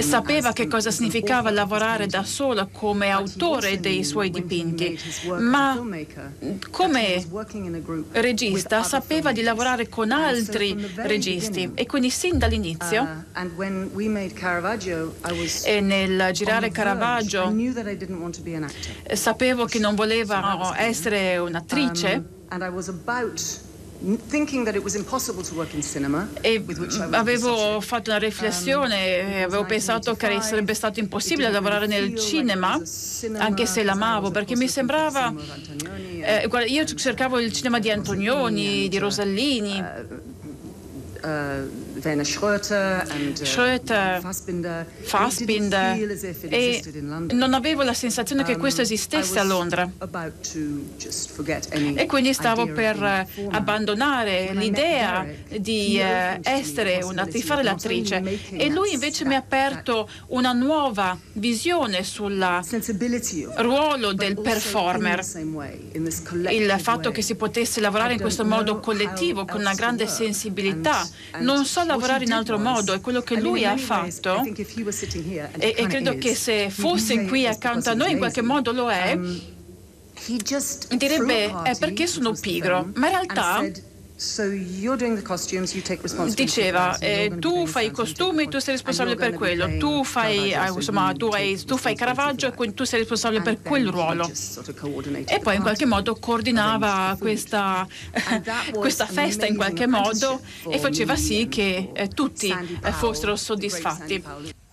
[0.00, 4.98] sapeva che cosa significava lavorare da solo come autore dei suoi dipinti,
[5.38, 5.80] ma
[6.70, 7.24] come
[8.12, 11.70] regista sapeva di lavorare con altri registi.
[11.74, 13.24] e quindi sin dall'inizio Uh,
[15.64, 16.70] e nel girare.
[16.70, 17.54] Caravaggio
[19.12, 22.24] sapevo che non voleva essere un'attrice
[24.00, 26.28] Um, and I was about thinking that it was impossible to work in cinema.
[26.40, 26.64] e
[27.10, 32.80] avevo fatto una riflessione e avevo pensato che sarebbe stato impossibile lavorare nel cinema
[33.38, 35.34] anche se l'amavo perché mi sembrava
[36.20, 39.82] eh, io cercavo il cinema di Antonioni, di Rosellini
[41.22, 41.77] uh, Werner
[42.24, 44.86] Schröter uh, Schröter, Fassbinder.
[45.02, 45.96] Fassbinder.
[46.48, 46.82] E
[47.32, 49.88] non avevo la sensazione che Um, questo esistesse a Londra.
[51.94, 55.26] e quindi stavo per abbandonare l'idea
[55.58, 61.16] di eh, essere una, di fare l'attrice e lui invece mi ha aperto una nuova
[61.32, 62.36] visione sul
[63.56, 65.20] ruolo del performer.
[66.50, 71.08] il fatto che si potesse lavorare in questo modo collettivo con una grande sensibilità.
[71.38, 74.42] non so lavorare in altro modo e quello che lui ha fatto
[75.58, 79.16] e, e credo che se fosse qui accanto a noi in qualche modo lo è
[79.18, 82.90] Um, direbbe è perché sono pigro?
[82.94, 83.62] ma in realtà
[86.34, 89.76] diceva eh, tu fai i costumi tu sei responsabile per quello.
[89.78, 94.28] tu fai insomma tu, hai, tu fai Caravaggio e tu sei responsabile per quel ruolo.
[95.24, 97.86] e poi in qualche modo coordinava questa,
[98.74, 104.66] questa festa in qualche modo e faceva sì che eh, tutti eh, fossero soddisfatti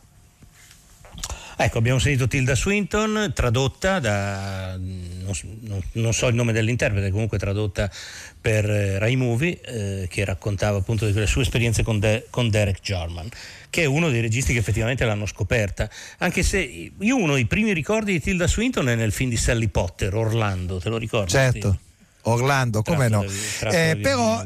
[1.57, 5.47] Ecco, abbiamo sentito Tilda Swinton, tradotta da, non, so-
[5.93, 7.89] non- so il nome dell'interprete, comunque tradotta
[8.41, 12.81] per eh, Rai Movie, eh, che raccontava appunto delle sue esperienze con, De- con Derek
[12.81, 13.29] Jarman,
[13.69, 15.89] che è uno dei registi che effettivamente l'hanno scoperta.
[16.17, 16.59] Anche se
[16.97, 20.79] io uno dei primi ricordi di Tilda Swinton è nel film di Sally Potter, Orlando,
[20.79, 21.31] te lo ricordi?
[21.31, 21.79] Certo,
[22.23, 23.23] Orlando, come no.
[23.71, 24.43] Eh, però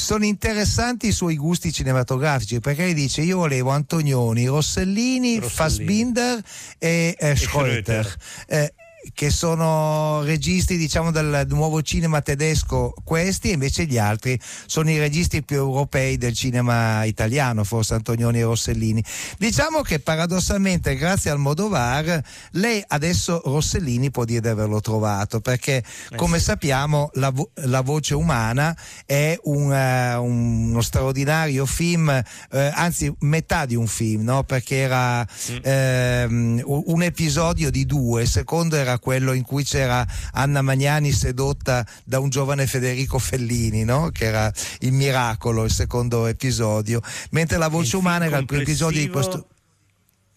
[0.00, 5.48] sono interessanti i suoi gusti cinematografici perché lei dice io volevo Antonioni, Rossellini, Rossellini.
[5.48, 6.42] Fassbinder
[6.78, 8.04] e, eh, Schröter.
[8.04, 8.14] Schröter.
[8.46, 8.74] Eh,
[9.14, 14.98] che sono registi diciamo del nuovo cinema tedesco questi e invece gli altri sono i
[14.98, 19.02] registi più europei del cinema italiano forse Antonioni e Rossellini.
[19.38, 25.82] Diciamo che paradossalmente grazie al Modovar lei adesso Rossellini può dire di averlo trovato perché
[26.16, 33.12] come sappiamo la, vo- la voce umana è un, eh, uno straordinario film eh, anzi
[33.20, 34.44] metà di un film no?
[34.44, 35.26] perché era
[35.62, 41.12] ehm, un un episodio di due il secondo era quello in cui c'era Anna Magnani
[41.12, 44.10] sedotta da un giovane Federico Fellini no?
[44.12, 47.00] che era il miracolo il secondo episodio
[47.30, 49.46] mentre la voce umana era il primo episodio di questo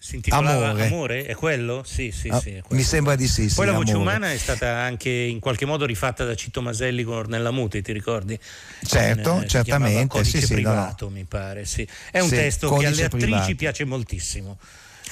[0.03, 0.85] Si intitolava Amore.
[0.87, 1.25] Amore.
[1.25, 1.81] È quello?
[1.85, 2.49] Sì, sì, Ah, sì.
[2.49, 2.65] quello.
[2.71, 4.09] mi sembra di sì, sì, Poi la voce Amore.
[4.09, 7.93] umana è stata anche in qualche modo rifatta da Citto Maselli con Ornella Muti, ti
[7.93, 8.37] ricordi?
[8.85, 11.63] Certo, eh, si certamente, Codice sì, sì, no, privato, mi pare.
[11.63, 11.87] Sì.
[12.11, 13.55] È un testo che alle attrici privato.
[13.55, 14.57] piace moltissimo.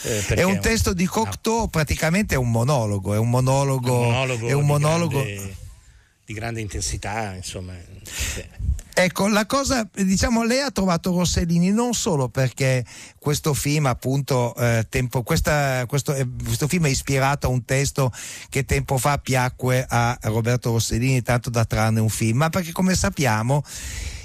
[0.04, 4.48] Eh, è un testo di Cocteau praticamente è un monologo è un monologo, un monologo
[4.48, 5.56] è un di monologo grande-
[6.32, 7.74] di grande intensità, insomma.
[8.94, 12.86] Ecco, la cosa, diciamo, lei ha trovato Rossellini non solo perché
[13.20, 18.12] questo film, appunto, eh, tempo, questa, questo, eh, questo, film è ispirato a un testo
[18.50, 22.94] che tempo fa piacque a Roberto Rossellini, tanto da trarne un film, ma perché come
[22.94, 23.64] sappiamo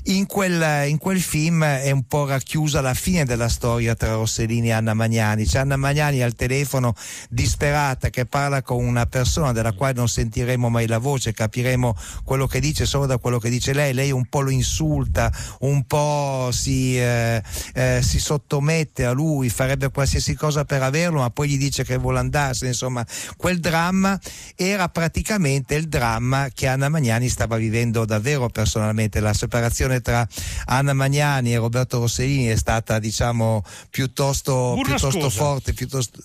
[0.06, 4.68] in quel, in quel, film è un po' racchiusa la fine della storia tra Rossellini
[4.68, 5.44] e Anna Magnani.
[5.46, 6.94] C'è Anna Magnani al telefono
[7.28, 12.46] disperata che parla con una persona della quale non sentiremo mai la voce, capiremo quello
[12.46, 13.94] che dice solo da quello che dice lei.
[13.94, 17.42] Lei un po' lo insulta, un po' si, eh,
[17.74, 21.96] eh, si sottomette a lui, farebbe qualsiasi cosa per averlo, ma poi gli dice che
[21.96, 22.70] vuole andarsene.
[22.70, 23.04] Insomma,
[23.36, 24.18] quel dramma
[24.54, 30.26] era praticamente il dramma che Anna Magnani stava vivendo davvero personalmente, la separazione relazione tra
[30.66, 36.20] Anna Magnani e Roberto Rossellini è stata diciamo piuttosto, piuttosto forte, piuttosto,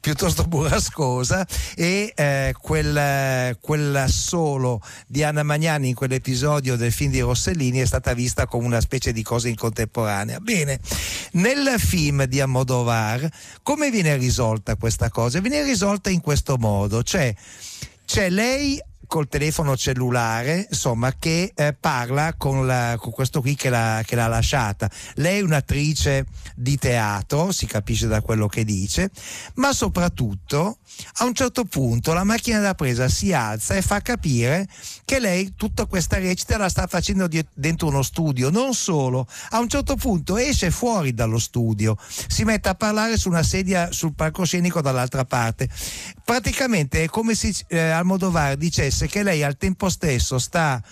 [0.00, 7.20] piuttosto burrascosa e eh, quel, quel solo di Anna Magnani in quell'episodio del film di
[7.20, 10.40] Rossellini è stata vista come una specie di cosa in contemporanea.
[10.40, 10.78] Bene,
[11.32, 13.28] nel film di Amodovar
[13.62, 15.40] come viene risolta questa cosa?
[15.40, 17.34] Viene risolta in questo modo, cioè
[18.04, 23.68] c'è lei col telefono cellulare, insomma, che eh, parla con, la, con, questo qui che
[23.68, 24.90] l'ha, che l'ha, lasciata.
[25.14, 29.10] Lei è un'attrice di teatro, si capisce da quello che dice,
[29.54, 30.78] ma soprattutto
[31.18, 34.66] a un certo punto la macchina da presa si alza e fa capire
[35.04, 38.50] che lei tutta questa recita la sta facendo di, dentro uno studio.
[38.50, 41.96] Non solo, a un certo punto esce fuori dallo studio,
[42.28, 45.68] si mette a parlare su una sedia sul palcoscenico dall'altra parte.
[46.24, 50.82] Praticamente è come se eh, Almodovar dicesse che lei al tempo stesso sta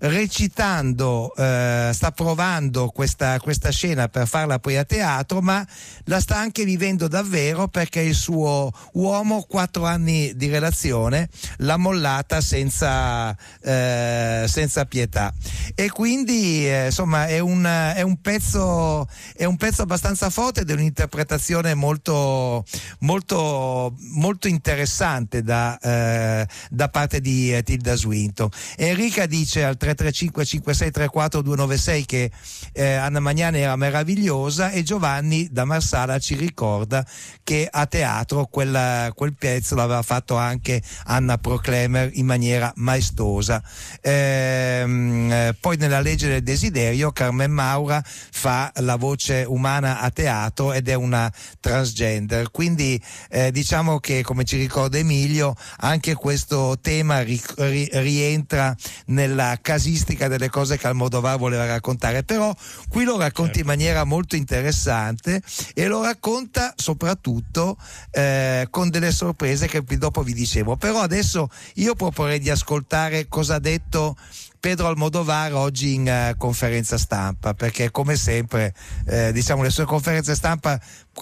[0.00, 5.66] recitando, eh, sta provando questa, questa, scena per farla poi a teatro, ma
[6.04, 11.28] la sta anche vivendo davvero perché il suo uomo, quattro anni di relazione,
[11.58, 15.32] l'ha mollata senza, eh, senza pietà.
[15.74, 20.70] E quindi eh, insomma è un, è, un pezzo, è un pezzo abbastanza forte ed
[20.70, 22.64] è un'interpretazione molto,
[23.00, 28.48] molto, molto interessante da, eh, da parte di eh, Tilda Swinton.
[28.76, 32.30] Enrica dice al 3 335 5634 296 che
[32.72, 37.06] eh, Anna Magnani era meravigliosa e Giovanni da Marsala ci ricorda
[37.42, 43.62] che a teatro quella, quel pezzo l'aveva fatto anche Anna Proclemer in maniera maestosa.
[44.00, 50.88] Eh, poi nella legge del desiderio Carmen Maura fa la voce umana a teatro ed
[50.88, 57.40] è una transgender, quindi eh, diciamo che come ci ricorda Emilio anche questo tema ri,
[57.56, 58.74] ri, rientra
[59.06, 62.54] nella casistica casistica delle cose che Almodovar voleva raccontare, però
[62.90, 63.60] qui lo racconta certo.
[63.60, 65.40] in maniera molto interessante
[65.72, 67.78] e lo racconta soprattutto
[68.10, 70.76] eh, con delle sorprese che dopo vi dicevo.
[70.76, 74.16] Però adesso io proporrei di ascoltare cosa ha detto
[74.60, 78.74] Pedro Almodovar oggi in uh, conferenza stampa, perché come sempre
[79.06, 80.78] eh, diciamo le sue conferenze stampa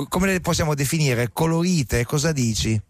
[0.09, 1.31] come le possiamo definire?
[1.33, 2.88] Colorite, cosa dici?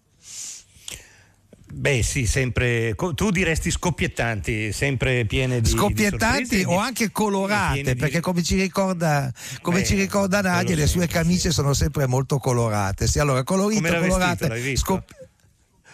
[1.71, 8.21] Beh sì, sempre, tu diresti scoppiettanti, sempre piene di Scoppiettanti di o anche colorate, perché
[8.21, 11.55] come ci ricorda, come Beh, ci ricorda Nadia, le sue camicie sì.
[11.55, 13.07] sono sempre molto colorate.
[13.07, 15.05] Sì, allora colorite, colorate, vestito,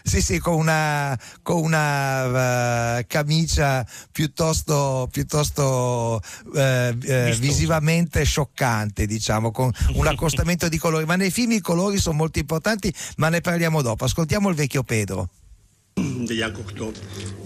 [0.06, 9.50] sì, sì, con una, con una uh, camicia piuttosto, piuttosto uh, uh, visivamente scioccante, diciamo,
[9.50, 11.06] con un accostamento di colori.
[11.06, 14.04] Ma nei film i colori sono molto importanti, ma ne parliamo dopo.
[14.04, 15.30] Ascoltiamo il vecchio Pedro.
[15.96, 16.92] De Jean Cocteau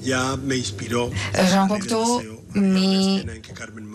[0.02, 1.10] ya me inspiró.
[1.34, 2.22] Jean Cocteau
[2.52, 3.24] mi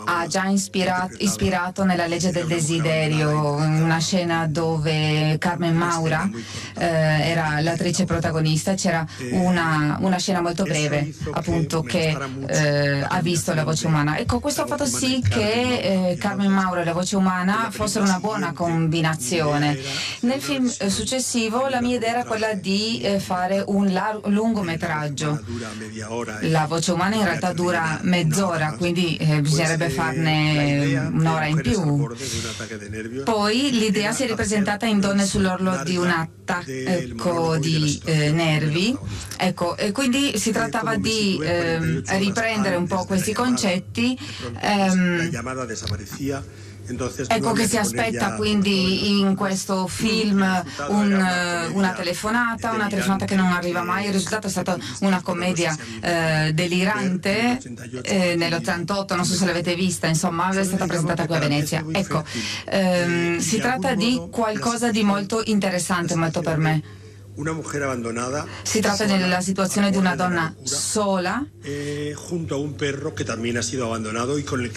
[0.05, 6.29] ha già ispirato, ispirato, nella legge del desiderio, una scena dove Carmen Maura
[6.77, 12.15] eh, era l'attrice protagonista, c'era una, una, scena molto breve appunto che
[12.47, 14.17] eh, ha visto la voce umana.
[14.17, 18.19] Ecco, questo ha fatto sì che eh, Carmen Maura e la voce umana fossero una
[18.19, 19.77] buona combinazione.
[20.21, 23.91] Nel film eh, successivo la mia idea era quella di eh, fare un
[24.25, 25.41] lungometraggio.
[26.41, 32.13] La voce umana in realtà dura mezz'ora mezz'ora, quindi eh, bisognerebbe farne un'ora in più.
[33.23, 38.95] Poi l'idea si è ripresentata in Donne sull'orlo di un attacco di eh, nervi,
[39.37, 44.17] ecco, e quindi si trattava di eh, riprendere un po' questi concetti.
[44.61, 45.29] Ehm,
[47.27, 50.41] Ecco che si aspetta quindi in questo film
[50.89, 55.75] un, una telefonata, una telefonata che non arriva mai, il risultato è stata una commedia
[56.01, 57.59] eh, delirante
[58.03, 61.85] eh, nell'88, non so se l'avete vista, insomma è stata presentata qui a Venezia.
[61.91, 62.23] Ecco,
[62.65, 67.01] ehm, si tratta di qualcosa di molto interessante, molto per me.
[68.61, 72.15] Si tratta della situazione di una donna sola eh,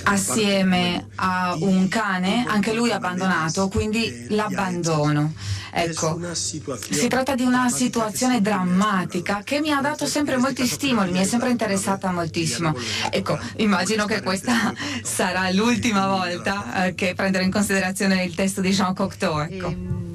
[0.05, 5.33] assieme a un cane, anche lui abbandonato, quindi l'abbandono.
[5.79, 11.19] Ecco, si tratta di una situazione drammatica che mi ha dato sempre molti stimoli, mi
[11.19, 12.75] è sempre interessata moltissimo.
[13.11, 14.73] Ecco, immagino che questa
[15.05, 19.41] sarà l'ultima volta eh, che prenderò in considerazione il testo di Jean Cocteau.
[19.41, 20.06] Ecco.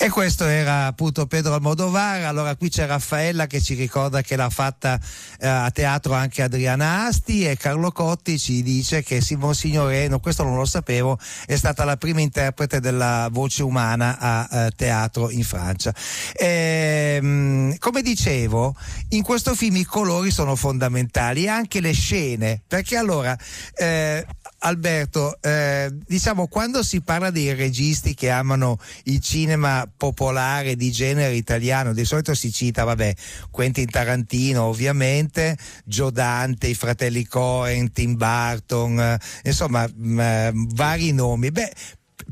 [0.00, 2.22] E questo era appunto Pedro Almodovar.
[2.22, 4.96] Allora qui c'è Raffaella che ci ricorda che l'ha fatta
[5.40, 10.44] eh, a teatro anche Adriana Asti e Carlo Cotti ci dice che Simon Signoreno, questo
[10.44, 15.42] non lo sapevo, è stata la prima interprete della voce umana a eh, teatro in
[15.42, 15.92] Francia.
[16.32, 18.76] E, ehm, come dicevo,
[19.08, 23.36] in questo film i colori sono fondamentali e anche le scene, perché allora
[23.74, 24.24] eh,
[24.60, 31.34] Alberto, eh, diciamo quando si parla dei registi che amano il cinema popolare di genere
[31.34, 33.14] italiano, di solito si cita, vabbè,
[33.50, 41.12] Quentin Tarantino ovviamente, Joe Dante, i fratelli Cohen, Tim Burton, eh, insomma mh, eh, vari
[41.12, 41.50] nomi.
[41.50, 41.72] Beh,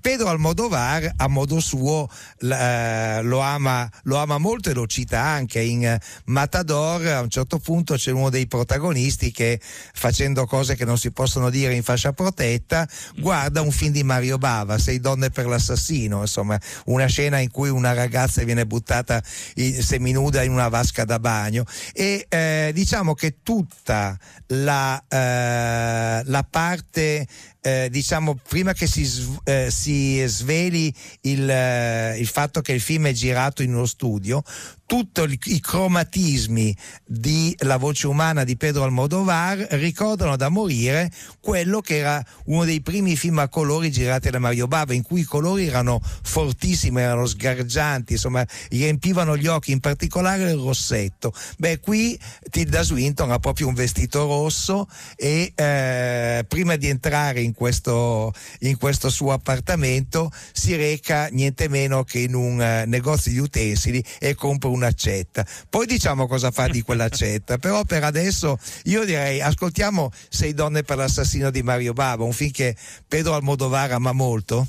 [0.07, 5.61] Pedro Almodovar a modo suo eh, lo, ama, lo, ama, molto e lo cita anche
[5.61, 7.05] in eh, Matador.
[7.09, 11.51] A un certo punto c'è uno dei protagonisti che facendo cose che non si possono
[11.51, 16.21] dire in fascia protetta guarda un film di Mario Bava Sei donne per l'assassino.
[16.21, 19.21] Insomma una scena in cui una ragazza viene buttata
[19.55, 21.65] in, seminuda in una vasca da bagno.
[21.93, 27.27] E eh, diciamo che tutta la, eh, la parte
[27.67, 29.11] eh, diciamo prima che si,
[29.43, 34.45] eh, si sveli il, eh, il, fatto che il film è girato in uno studio,
[34.87, 36.75] tutti i cromatismi
[37.05, 41.11] di La voce umana di Pedro Almodovar ricordano da morire
[41.41, 45.21] quello che era uno dei primi film a colori girati da Mario Bava, in cui
[45.21, 51.33] i colori erano fortissimi, erano sgargianti, insomma, riempivano gli occhi, in particolare il rossetto.
[51.59, 52.19] Beh, qui
[52.51, 58.77] Tilda Swinton ha proprio un vestito rosso e eh, prima di entrare in questo, in
[58.77, 64.35] questo, suo appartamento si reca niente meno che in un uh, negozio di utensili e
[64.35, 65.45] compra un'accetta.
[65.69, 70.97] Poi diciamo cosa fa di quell'accetta, però per adesso io direi ascoltiamo Sei donne per
[70.97, 72.77] l'assassino di Mario Bava, un film che
[73.09, 74.67] Pedro Almodovar ama molto.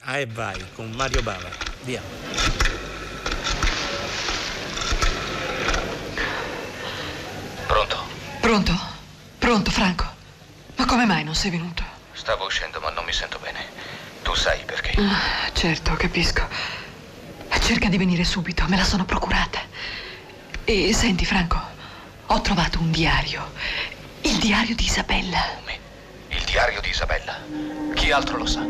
[0.00, 1.48] Ah e vai, con Mario Bava,
[1.84, 2.00] via.
[7.66, 7.96] Pronto?
[8.40, 8.72] Pronto?
[9.38, 10.04] Pronto, Franco?
[10.76, 11.82] Ma come mai non sei venuto?
[12.12, 13.60] Stavo uscendo, ma non mi sento bene.
[14.22, 14.92] Tu sai perché?
[15.00, 16.46] Ah, certo, capisco.
[17.60, 19.60] Cerca di venire subito, me la sono procurata.
[20.64, 21.60] E senti, Franco,
[22.26, 23.52] ho trovato un diario.
[24.22, 25.38] Il diario di Isabella.
[26.28, 27.38] Il diario di Isabella?
[27.94, 28.64] Chi altro lo sa?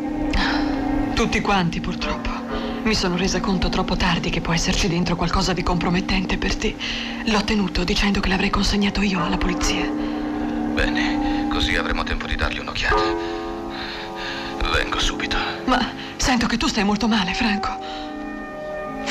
[1.14, 2.30] Tutti quanti, purtroppo.
[2.82, 6.76] Mi sono resa conto troppo tardi che può esserci dentro qualcosa di compromettente per te.
[7.26, 9.84] L'ho tenuto dicendo che l'avrei consegnato io alla polizia.
[9.86, 13.03] Bene, così avremo tempo di dargli un'occhiata.
[14.72, 15.36] Vengo subito.
[15.64, 17.88] Ma sento che tu stai molto male, Franco.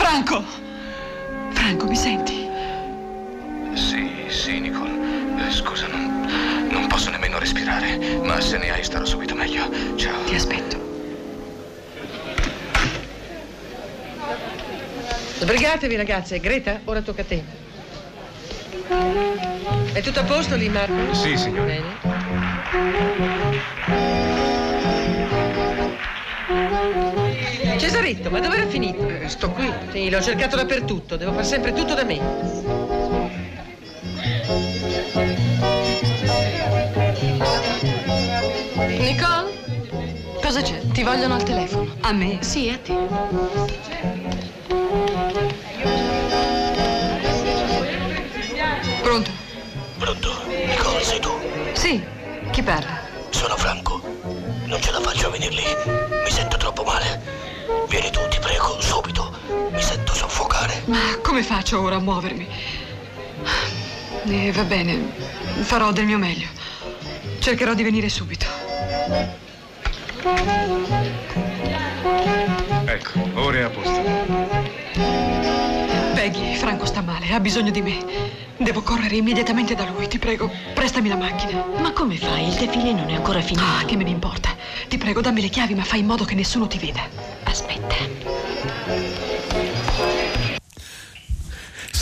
[0.07, 0.41] Franco!
[1.51, 2.47] Franco, mi senti?
[3.73, 5.45] Sì, sì, Nicole.
[5.45, 6.25] Eh, scusa, non,
[6.69, 9.69] non posso nemmeno respirare, ma se ne hai starò subito meglio.
[9.97, 10.23] Ciao.
[10.23, 10.77] Ti aspetto.
[15.39, 17.43] Sbrigatevi ragazze, Greta, ora tocca a te.
[19.91, 21.13] È tutto a posto lì, Marco?
[21.13, 21.65] Sì, signore.
[21.65, 22.07] Bene.
[27.77, 29.07] Cesaretto, ma dove era finito?
[29.07, 29.71] Eh, sto qui.
[29.91, 32.19] Sì, l'ho cercato dappertutto, devo fare sempre tutto da me.
[38.99, 39.53] Nicole?
[40.41, 40.81] Cosa c'è?
[40.91, 41.95] Ti vogliono al telefono.
[42.01, 42.37] A me?
[42.41, 42.95] Sì, a te.
[49.01, 49.31] Pronto?
[49.97, 50.29] Pronto?
[50.47, 51.31] Nicole, sei tu?
[51.73, 52.03] Sì.
[52.51, 52.99] Chi parla?
[53.29, 54.01] Sono Franco.
[54.65, 56.16] Non ce la faccio a venire lì.
[60.87, 62.47] Ma come faccio ora a muovermi?
[64.25, 65.11] Eh, va bene,
[65.59, 66.47] farò del mio meglio.
[67.39, 68.45] Cercherò di venire subito.
[72.85, 74.01] Ecco, ora è a posto.
[76.13, 78.05] Peggy, Franco sta male, ha bisogno di me.
[78.55, 81.65] Devo correre immediatamente da lui, ti prego, prestami la macchina.
[81.79, 82.47] Ma come fai?
[82.47, 83.65] Il defilé non è ancora finito.
[83.65, 84.55] Ah, che me ne importa.
[84.87, 87.01] Ti prego, dammi le chiavi, ma fai in modo che nessuno ti veda.
[87.43, 88.26] Aspetta.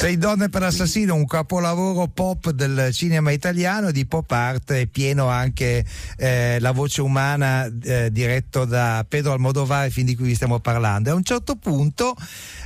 [0.06, 5.30] Sei donne per l'assassino, un capolavoro pop del cinema italiano di pop art è pieno
[5.30, 5.84] anche
[6.18, 11.10] eh, La voce umana eh, diretto da Pedro Almodovar, film di cui vi stiamo parlando.
[11.10, 12.16] E a un certo punto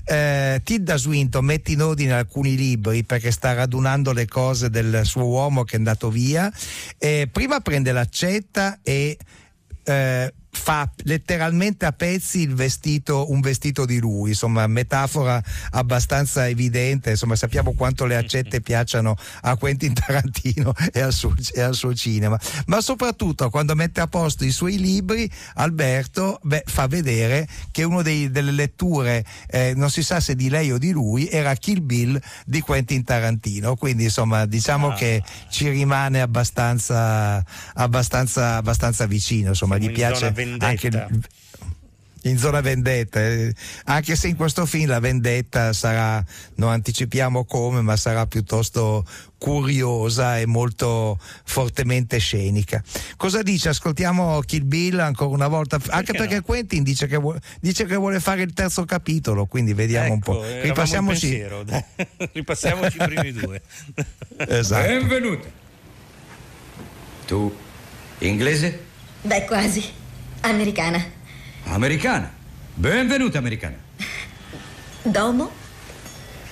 [0.03, 5.23] eh, Tilda Swinton mette in ordine alcuni libri perché sta radunando le cose del suo
[5.23, 6.51] uomo che è andato via.
[6.97, 9.17] E prima prende l'accetta e
[9.85, 15.41] eh, fa letteralmente a pezzi il vestito, un vestito di lui, insomma, metafora
[15.72, 21.62] abbastanza evidente, insomma, sappiamo quanto le accette piacciono a Quentin Tarantino e al, suo, e
[21.62, 26.88] al suo cinema, ma soprattutto quando mette a posto i suoi libri, Alberto beh, fa
[26.88, 31.30] vedere che una delle letture, eh, non si sa se di lei o di lui,
[31.30, 34.93] era Kill Bill di Quentin Tarantino, quindi insomma diciamo ah.
[34.95, 37.43] che ci rimane abbastanza,
[37.74, 40.65] abbastanza, abbastanza vicino, insomma, Siamo gli piace vendetta.
[40.65, 41.27] anche
[42.23, 43.53] in zona vendetta, eh,
[43.85, 46.23] anche se in questo film la vendetta sarà,
[46.55, 49.05] non anticipiamo come, ma sarà piuttosto
[49.37, 52.83] curiosa e molto fortemente scenica.
[53.15, 53.69] Cosa dice?
[53.69, 56.41] Ascoltiamo Kill Bill ancora una volta, anche perché, no?
[56.41, 60.39] Quentin dice che, vuole, dice che, vuole, fare il terzo capitolo, quindi vediamo ecco, un
[60.39, 60.43] po'.
[60.61, 61.45] Ripassiamoci.
[62.33, 63.61] Ripassiamoci i primi due.
[64.35, 64.87] esatto.
[64.87, 65.47] Benvenuta.
[67.25, 67.55] Tu
[68.19, 68.87] inglese?
[69.21, 69.99] Beh, quasi.
[70.41, 71.03] Americana.
[71.65, 72.33] Americana.
[72.73, 73.77] Benvenuta americana.
[75.03, 75.51] Domo?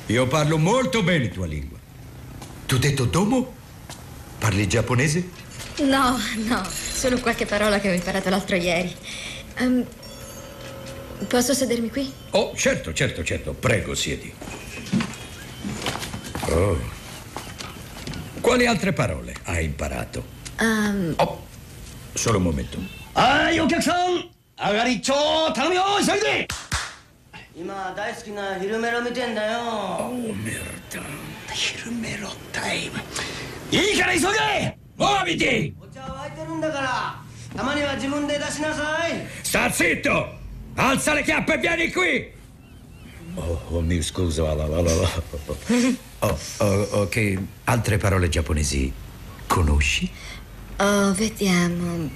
[0.08, 1.78] Io parlo molto bene tua lingua.
[2.66, 3.54] Tu detto domo?
[4.40, 5.30] Parli giapponese?
[5.80, 8.94] No, no, solo qualche parola che ho imparato l'altro ieri.
[9.60, 9.86] Um,
[11.28, 12.12] posso sedermi qui?
[12.32, 13.54] Oh, certo, certo, certo.
[13.54, 14.34] Prego, siedi.
[16.50, 16.80] Oh.
[18.42, 20.26] Quali altre parole hai imparato?
[20.60, 21.46] Um, oh,
[22.14, 22.80] solo un momento.
[23.17, 26.49] はいお客さん上がり一丁頼むよ急いで
[27.57, 30.31] 今大好きな昼メロ見てんだよおメロ
[30.93, 31.03] だ
[31.53, 32.99] 昼メロタイム
[33.71, 37.23] いいから急げもう見てお茶沸いてるんだから
[37.57, 40.41] たまには自分で出しなさい Sta zitto!
[40.77, 42.33] Alza le chiappe e vieni qui!
[43.35, 45.09] Oh, oh mi scusa, la, la, la, la.
[46.21, 48.93] Oh, oh, ok, altre parole giapponesi
[49.47, 50.11] conosci?
[50.79, 52.11] Oh, vediamo.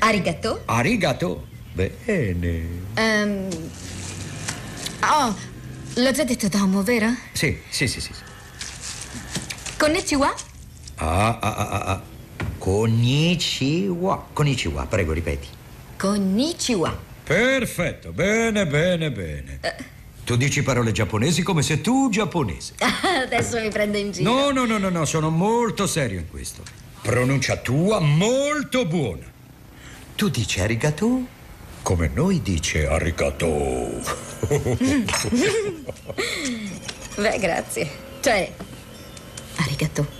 [0.00, 0.62] Arigato?
[0.66, 1.46] Arigato?
[1.72, 2.66] Bene.
[2.96, 3.48] Um,
[5.02, 5.36] oh,
[5.94, 7.14] l'ho già detto domo, vero?
[7.32, 8.10] Sì, sì, sì, sì.
[9.78, 10.34] Konnichiwa?
[10.96, 12.02] Ah, ah, ah, ah.
[12.58, 14.26] Konnichiwa.
[14.32, 15.48] Konnichiwa, prego, ripeti.
[15.98, 16.98] Konnichiwa.
[17.24, 19.60] Perfetto, bene, bene, bene.
[19.62, 19.84] Uh.
[20.24, 22.74] Tu dici parole giapponesi come se tu giapponese.
[23.24, 24.32] Adesso mi prendo in giro.
[24.32, 26.62] No, no, no, no, no, sono molto serio in questo.
[27.02, 29.29] Pronuncia tua molto buona.
[30.20, 31.24] Tu dici arigato?
[31.80, 33.46] Come noi dice arigato.
[37.16, 37.88] Beh, grazie.
[38.20, 38.52] Cioè,
[39.56, 40.19] arigato.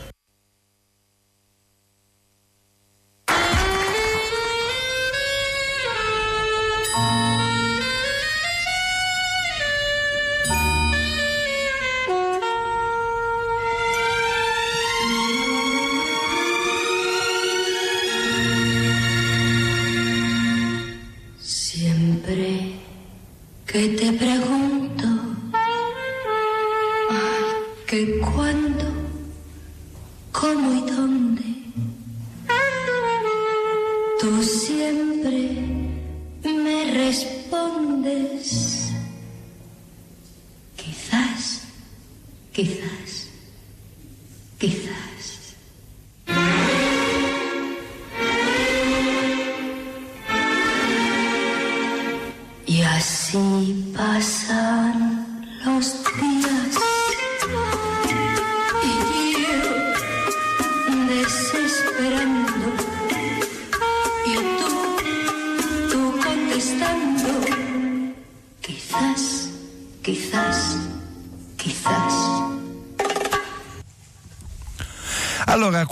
[23.71, 25.07] Que te pregunto
[27.87, 28.85] que cuándo,
[30.33, 31.43] cómo y dónde.
[34.21, 35.39] Tú siempre
[36.43, 38.49] me respondes.
[40.77, 41.63] Quizás,
[42.53, 43.10] quizás.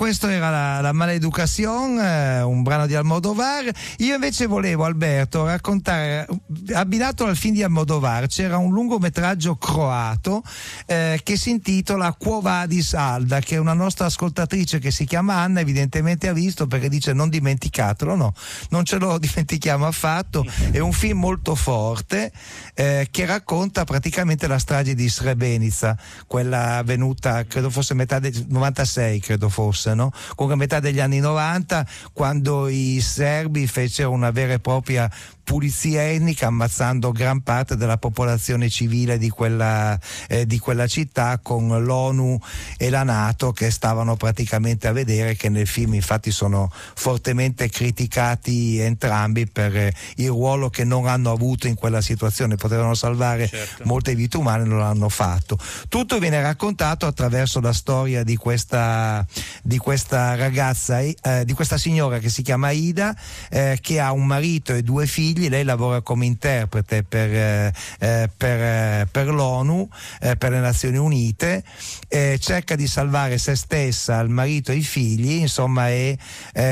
[0.09, 3.71] Questo era la, la Maleducación, eh, un brano di Almodovar.
[3.99, 6.27] Io invece volevo, Alberto, raccontare,
[6.73, 10.43] abbinato al film di Almodovar, c'era un lungometraggio croato
[10.87, 15.61] eh, che si intitola Quo Vadis Alda, che una nostra ascoltatrice che si chiama Anna,
[15.61, 18.35] evidentemente ha visto perché dice non dimenticatelo, no,
[18.71, 20.45] non ce lo dimentichiamo affatto.
[20.71, 22.33] È un film molto forte
[22.75, 29.21] eh, che racconta praticamente la strage di Srebrenica, quella avvenuta, credo fosse metà del 96,
[29.21, 30.13] credo fosse, no?
[30.35, 35.11] Comunque metà degli anni 90, quando i serbi fecero una vera e propria
[35.49, 41.69] pulizia etnica ammazzando gran parte della popolazione civile di quella, eh, di quella città con
[41.69, 42.39] l'ONU
[42.77, 48.79] e la Nato che stavano praticamente a vedere che nel film infatti sono fortemente criticati
[48.79, 53.85] entrambi per eh, il ruolo che non hanno avuto in quella situazione, potevano salvare certo.
[53.87, 55.59] molte vite umane, non l'hanno fatto.
[55.89, 59.27] Tutto viene raccontato attraverso la storia di questa,
[59.63, 61.15] di questa ragazza, eh,
[61.47, 63.17] di questa signora che si chiama Ida,
[63.49, 68.31] eh, che ha un marito e due figli, lei lavora come interprete per, eh, eh
[68.37, 69.89] per, eh, per l'ONU,
[70.21, 71.63] eh, per le Nazioni Unite,
[72.09, 76.19] cerca di salvare se stessa, il marito e i figli, insomma, e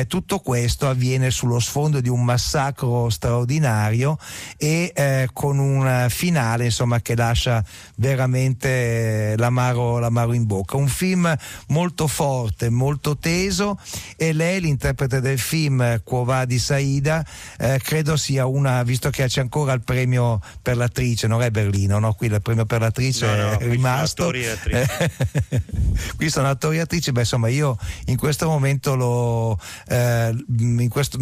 [0.09, 4.19] tutto questo avviene sullo sfondo di un massacro straordinario
[4.57, 7.62] e con un finale insomma, che lascia
[7.97, 10.77] veramente l'amaro, l'amaro in bocca.
[10.77, 11.35] Un film
[11.69, 13.79] molto forte, molto teso
[14.17, 17.25] e lei, l'interprete del film Quo di Saida,
[17.59, 21.99] eh, credo sia una, visto che c'è ancora il premio per l'attrice, non è Berlino,
[21.99, 22.15] no?
[22.15, 24.31] qui il premio per l'attrice no, no, è rimasto.
[26.17, 31.19] qui sono attori e attrici, beh insomma io in questo momento lo, eh, in questo,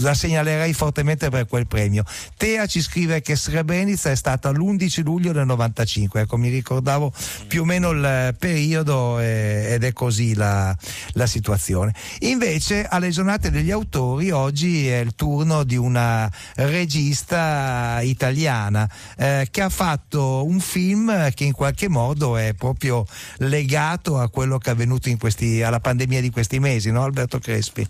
[0.00, 2.04] la segnalerei fortemente per quel premio.
[2.36, 7.12] Tea ci scrive che Srebrenica è stata l'11 luglio del 95, ecco mi ricordavo
[7.46, 10.76] più o meno il periodo eh, ed è così la,
[11.12, 11.94] la situazione.
[12.20, 16.30] Invece alle giornate degli autori oggi è il turno di una
[16.70, 23.04] regista italiana eh, che ha fatto un film che in qualche modo è proprio
[23.38, 27.86] legato a quello che è avvenuto questi, alla pandemia di questi mesi, no Alberto Crespi?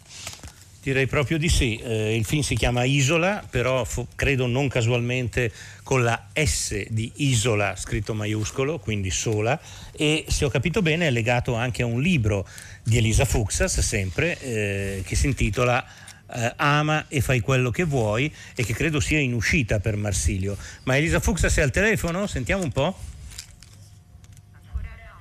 [0.82, 1.76] Direi proprio di sì.
[1.76, 5.52] Eh, il film si chiama Isola, però fu, credo non casualmente
[5.82, 9.60] con la S di Isola scritto maiuscolo, quindi sola,
[9.94, 12.48] e se ho capito bene è legato anche a un libro
[12.82, 15.84] di Elisa Fuxas, sempre, eh, che si intitola
[16.32, 20.56] eh, Ama e fai quello che vuoi e che credo sia in uscita per Marsilio.
[20.84, 22.26] Ma Elisa Fuxas è al telefono?
[22.26, 22.96] Sentiamo un po'.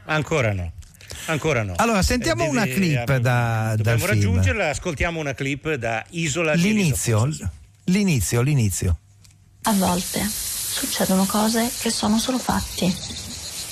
[0.05, 0.72] Ancora no.
[1.26, 1.74] Ancora no.
[1.78, 7.30] Allora, sentiamo eh, una clip da, Dobbiamo dal raggiungerla, ascoltiamo una clip da Isola L'inizio,
[7.86, 8.97] l'inizio, l'inizio.
[9.64, 12.95] A volte succedono cose che sono solo fatti,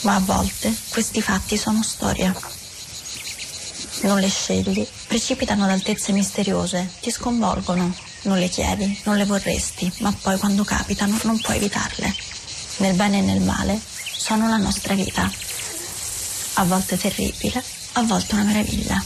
[0.02, 2.36] ma a volte questi fatti sono storia.
[4.02, 9.92] Non le scegli, precipitano ad altezze misteriose, ti sconvolgono, non le chiedi, non le vorresti,
[10.00, 12.14] ma poi quando capitano non puoi evitarle.
[12.78, 13.80] Nel bene e nel male
[14.16, 15.30] sono la nostra vita.
[16.56, 17.64] A volte terribile,
[17.94, 19.04] a volte una meraviglia,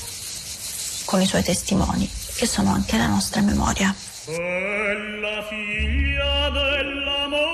[1.06, 3.96] con i suoi testimoni, che sono anche la nostra memoria.
[4.26, 7.50] Quella figlia dell'amore,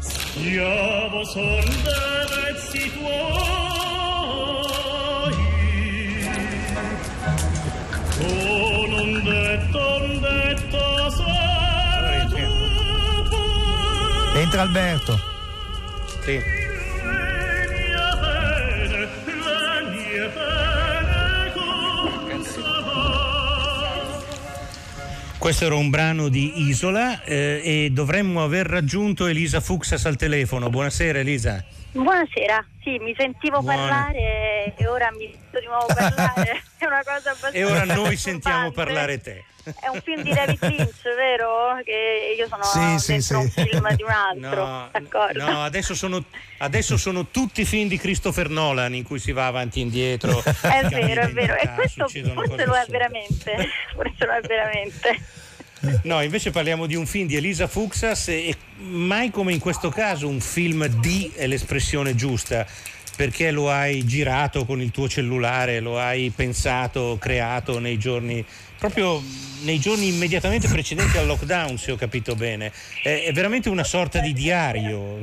[0.00, 2.14] schiavo son
[14.36, 15.18] Entra Alberto.
[16.22, 16.40] Sì.
[25.38, 30.70] Questo era un brano di Isola eh, e dovremmo aver raggiunto Elisa Fuxas al telefono.
[30.70, 31.64] Buonasera Elisa.
[32.02, 33.76] Buonasera, sì, mi sentivo Buona.
[33.76, 36.62] parlare e ora mi sento di nuovo parlare.
[36.76, 37.56] È una cosa abbastanza.
[37.56, 39.44] E ora noi sentiamo parlare te.
[39.80, 41.80] È un film di David Lynch, vero?
[41.82, 43.34] Che io sono sì, sì, sì.
[43.34, 44.90] un film di un altro.
[45.34, 46.22] No, no adesso, sono,
[46.58, 50.38] adesso, sono, tutti film di Christopher Nolan in cui si va avanti e indietro.
[50.44, 51.56] È vero, è vero.
[51.56, 53.68] E questo forse lo è veramente.
[53.94, 55.44] Forse lo è veramente.
[56.04, 60.28] No, invece parliamo di un film di Elisa Fuxas e mai come in questo caso
[60.28, 62.66] un film di è l'espressione giusta
[63.16, 68.44] perché lo hai girato con il tuo cellulare, lo hai pensato, creato nei giorni
[68.78, 69.22] proprio
[69.62, 72.70] nei giorni immediatamente precedenti al lockdown, se ho capito bene.
[73.02, 75.18] È, veramente una sorta di diario.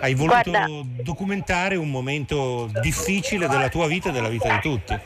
[0.00, 0.66] Hai voluto Guarda.
[1.02, 4.96] documentare un momento difficile della tua vita e della vita di tutti.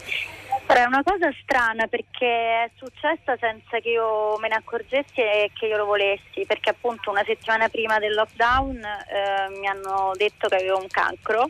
[0.75, 5.67] È una cosa strana perché è successa senza che io me ne accorgessi e che
[5.67, 10.57] io lo volessi, perché appunto una settimana prima del lockdown eh, mi hanno detto che
[10.57, 11.49] avevo un cancro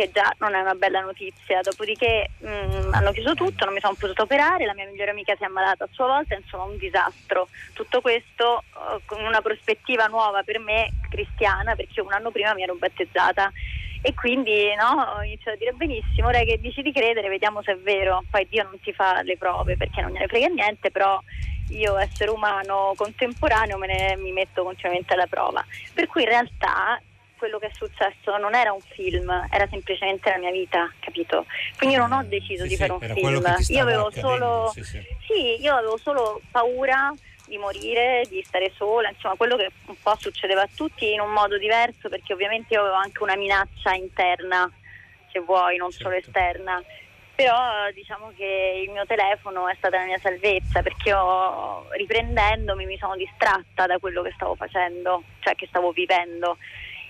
[0.00, 1.60] che già non è una bella notizia.
[1.62, 5.34] Dopodiché mh, mm, hanno chiuso tutto, non mi sono potuta operare, la mia migliore amica
[5.36, 7.48] si è ammalata a sua volta, insomma un disastro.
[7.74, 12.62] Tutto questo uh, con una prospettiva nuova per me, cristiana, perché un anno prima mi
[12.62, 13.52] ero battezzata.
[14.02, 17.72] E quindi no, ho iniziato a dire benissimo, ora che dici di credere, vediamo se
[17.72, 18.22] è vero.
[18.30, 21.20] Poi Dio non ti fa le prove perché non gliene frega niente, però
[21.68, 25.64] io essere umano contemporaneo me ne, mi metto continuamente alla prova.
[25.92, 27.00] Per cui in realtà
[27.36, 31.46] quello che è successo non era un film, era semplicemente la mia vita, capito?
[31.76, 33.54] Quindi io non ho deciso Sì, di sì, fare un film.
[33.68, 34.72] Io avevo solo
[35.26, 37.12] sì, io avevo solo paura
[37.50, 41.32] di morire, di stare sola, insomma, quello che un po' succedeva a tutti in un
[41.32, 44.70] modo diverso, perché ovviamente io avevo anche una minaccia interna,
[45.32, 46.28] se vuoi, non solo Certo.
[46.28, 46.82] esterna.
[47.34, 52.98] Però diciamo che il mio telefono è stata la mia salvezza perché io, riprendendomi mi
[52.98, 56.58] sono distratta da quello che stavo facendo, cioè che stavo vivendo.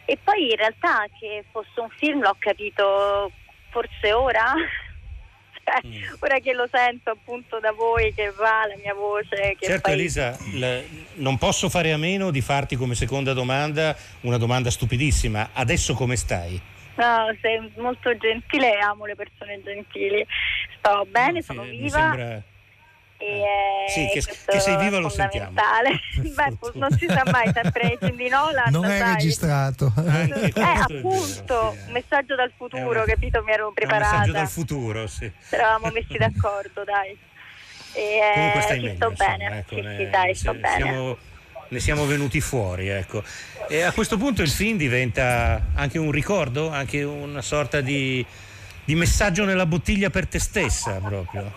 [0.07, 3.30] E poi in realtà che fosse un film l'ho capito
[3.70, 4.55] forse ora,
[5.82, 9.56] Cioè, ora che lo sento appunto da voi che va la mia voce.
[9.60, 10.80] Certo poi- Elisa, l-
[11.14, 15.50] non posso fare a meno di farti come seconda domanda una domanda stupidissima.
[15.52, 16.60] Adesso come stai?
[16.96, 20.26] No, sei molto gentile e amo le persone gentili.
[20.78, 21.88] Sto bene, sono Mi viva.
[21.98, 22.42] sembra...
[23.22, 25.50] E eh, Sì, che- che sei viva lo sentiamo.
[25.60, 28.70] Beh, non si sa mai, sempre nei film di Nolan.
[28.72, 29.14] Non è sai.
[29.14, 29.92] registrato.
[29.96, 33.42] Eh, appunto, un messaggio dal futuro, capito?
[33.42, 34.10] Mi ero È un preparata.
[34.12, 35.30] messaggio dal futuro, sì.
[35.50, 37.16] Eravamo messi d'accordo, dai.
[37.92, 39.58] E, eh, Comunque stai sì, meglio, sto insomma, bene.
[39.58, 40.76] ecco, sì, ne- sì, dai, sto se- bene.
[40.82, 41.16] siamo-
[41.68, 43.22] ne siamo venuti fuori, ecco.
[43.68, 48.24] E a questo punto il film diventa anche un ricordo, anche una sorta di,
[48.84, 51.52] di messaggio nella bottiglia per te stessa, proprio.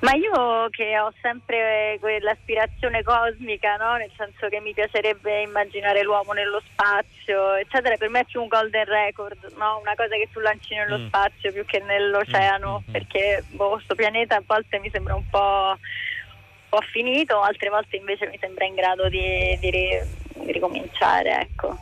[0.00, 3.96] Ma io che ho sempre quell'aspirazione cosmica, no?
[3.96, 8.48] nel senso che mi piacerebbe immaginare l'uomo nello spazio, eccetera, per me è più un
[8.48, 9.78] golden record, no?
[9.80, 11.06] una cosa che tu lanci nello Mm.
[11.06, 15.38] spazio più che nell'oceano, perché boh, questo pianeta a volte mi sembra un po',
[15.78, 20.02] un po' finito, altre volte invece mi sembra in grado di, di ri-
[20.34, 21.40] di ricominciare.
[21.40, 21.78] Ecco.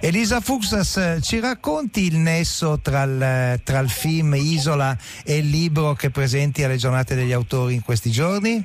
[0.00, 5.94] Elisa Fuxas, ci racconti il nesso tra il, tra il film Isola e il libro
[5.94, 8.64] che presenti alle giornate degli autori in questi giorni?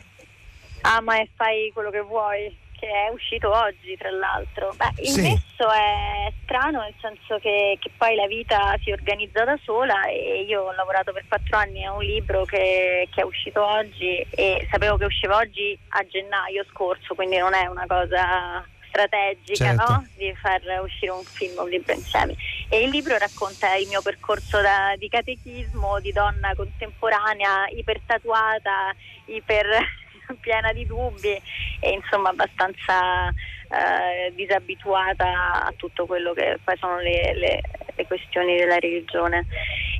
[0.82, 4.74] Ama e fai quello che vuoi, che è uscito oggi tra l'altro.
[4.76, 5.22] Beh, il Sì.
[5.22, 10.44] nesso è strano nel senso che, che poi la vita si organizza da sola e
[10.48, 14.68] io ho lavorato per quattro anni a un libro che, che è uscito oggi e
[14.70, 19.92] sapevo che usciva oggi a gennaio scorso, quindi non è una cosa strategica Certo.
[19.92, 20.08] no?
[20.16, 22.36] di far uscire un film un libro insieme.
[22.70, 28.94] E il libro racconta il mio percorso da- di catechismo, di donna contemporanea, ipertatuata,
[29.26, 29.66] iper
[30.40, 31.42] piena di dubbi
[31.80, 37.62] e insomma abbastanza eh, disabituata a tutto quello che poi sono le, le-
[37.96, 39.48] le questioni della religione.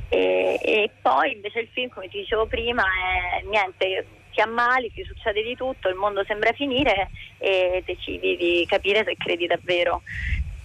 [0.08, 5.04] E, e poi invece il film, come ti dicevo prima, è niente, ti ammali, ti
[5.04, 10.02] succede di tutto, il mondo sembra finire e decidi di capire se credi davvero.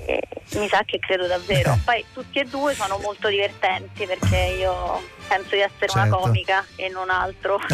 [0.05, 0.22] E
[0.55, 1.78] mi sa che credo davvero.
[1.86, 6.17] Poi tutti e due sono molto divertenti perché io penso di essere una Certo.
[6.17, 7.59] comica e non altro.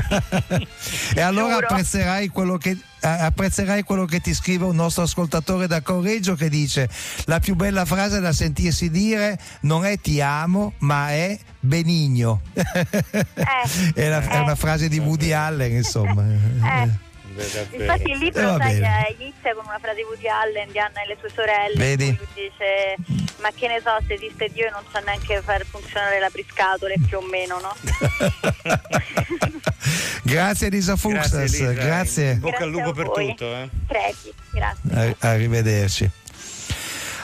[1.16, 5.82] E allora apprezzerai quello, che, eh, apprezzerai quello che ti scrive un nostro ascoltatore da
[5.82, 6.90] Correggio che dice
[7.26, 12.42] la più bella frase da sentirsi dire non è ti amo ma è benigno.
[12.54, 16.24] è, la- è una frase di Woody Allen insomma.
[17.38, 20.72] Eh, Infatti il Eh, libro va sai, eh, inizia con una frase di Woody Allen
[20.72, 22.18] di Anna e le sue sorelle Vedi?
[22.34, 22.96] dice
[23.42, 27.18] ma che ne so se esiste Dio e non sa neanche far funzionare l'apriscatole più
[27.18, 27.76] o meno no?
[30.24, 31.72] Grazie Elisa Fuxas, Grazie, Elisa.
[31.84, 32.32] grazie.
[32.32, 33.46] In bocca al lupo per tutto.
[33.46, 33.70] Eh.
[33.88, 36.10] Pregi, grazie Arri- Arrivederci.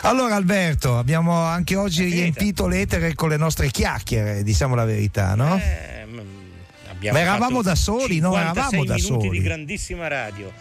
[0.04, 5.60] Allora Alberto, abbiamo anche oggi riempito l'etere con le nostre chiacchiere, diciamo la verità, no?
[6.90, 8.32] Abbiamo Ma eravamo da soli, no?
[8.34, 9.30] 56 Eravamo da soli.
[9.30, 10.52] di grandissima radio.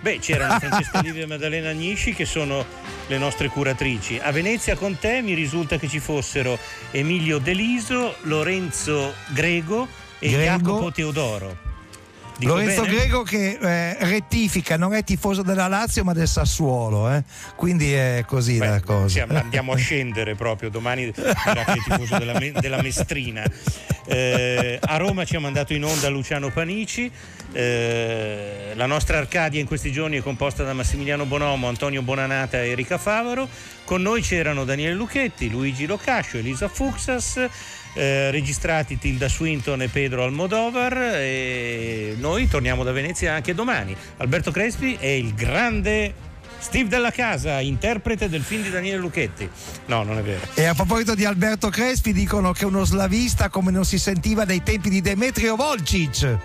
[0.00, 2.64] Beh, c'erano Francesca Livia e Maddalena Agnisci che sono
[3.06, 4.18] le nostre curatrici.
[4.22, 6.58] A Venezia con te mi risulta che ci fossero
[6.90, 9.86] Emilio Deliso, Lorenzo Grego
[10.18, 10.44] e Grego.
[10.44, 11.69] Jacopo Teodoro.
[12.40, 12.94] Dico Lorenzo bene?
[12.96, 17.22] Grego che eh, rettifica, non è tifoso della Lazio ma del Sassuolo, eh?
[17.54, 19.08] quindi è così la cosa.
[19.08, 23.44] Sì, andiamo a scendere proprio domani dirà che è tifoso della, della Mestrina
[24.06, 27.10] Eh, a Roma ci ha mandato in onda Luciano Panici
[27.52, 32.70] Eh, la nostra Arcadia in questi giorni è composta da Massimiliano Bonomo Antonio Bonanata e
[32.70, 33.46] Erika Favaro
[33.84, 37.48] con noi c'erano Daniele Lucchetti Luigi Locascio Elisa Fuxas
[37.94, 44.50] eh, registrati Tilda Swinton e Pedro Almodovar e noi torniamo da Venezia anche domani Alberto
[44.50, 46.28] Crespi è il grande
[46.60, 49.48] Steve Della Casa, interprete del film di Daniele Lucchetti.
[49.86, 50.40] No, non è vero.
[50.54, 54.44] E a proposito di Alberto Crespi dicono che è uno slavista come non si sentiva
[54.44, 56.38] dai tempi di Demetrio Volcic.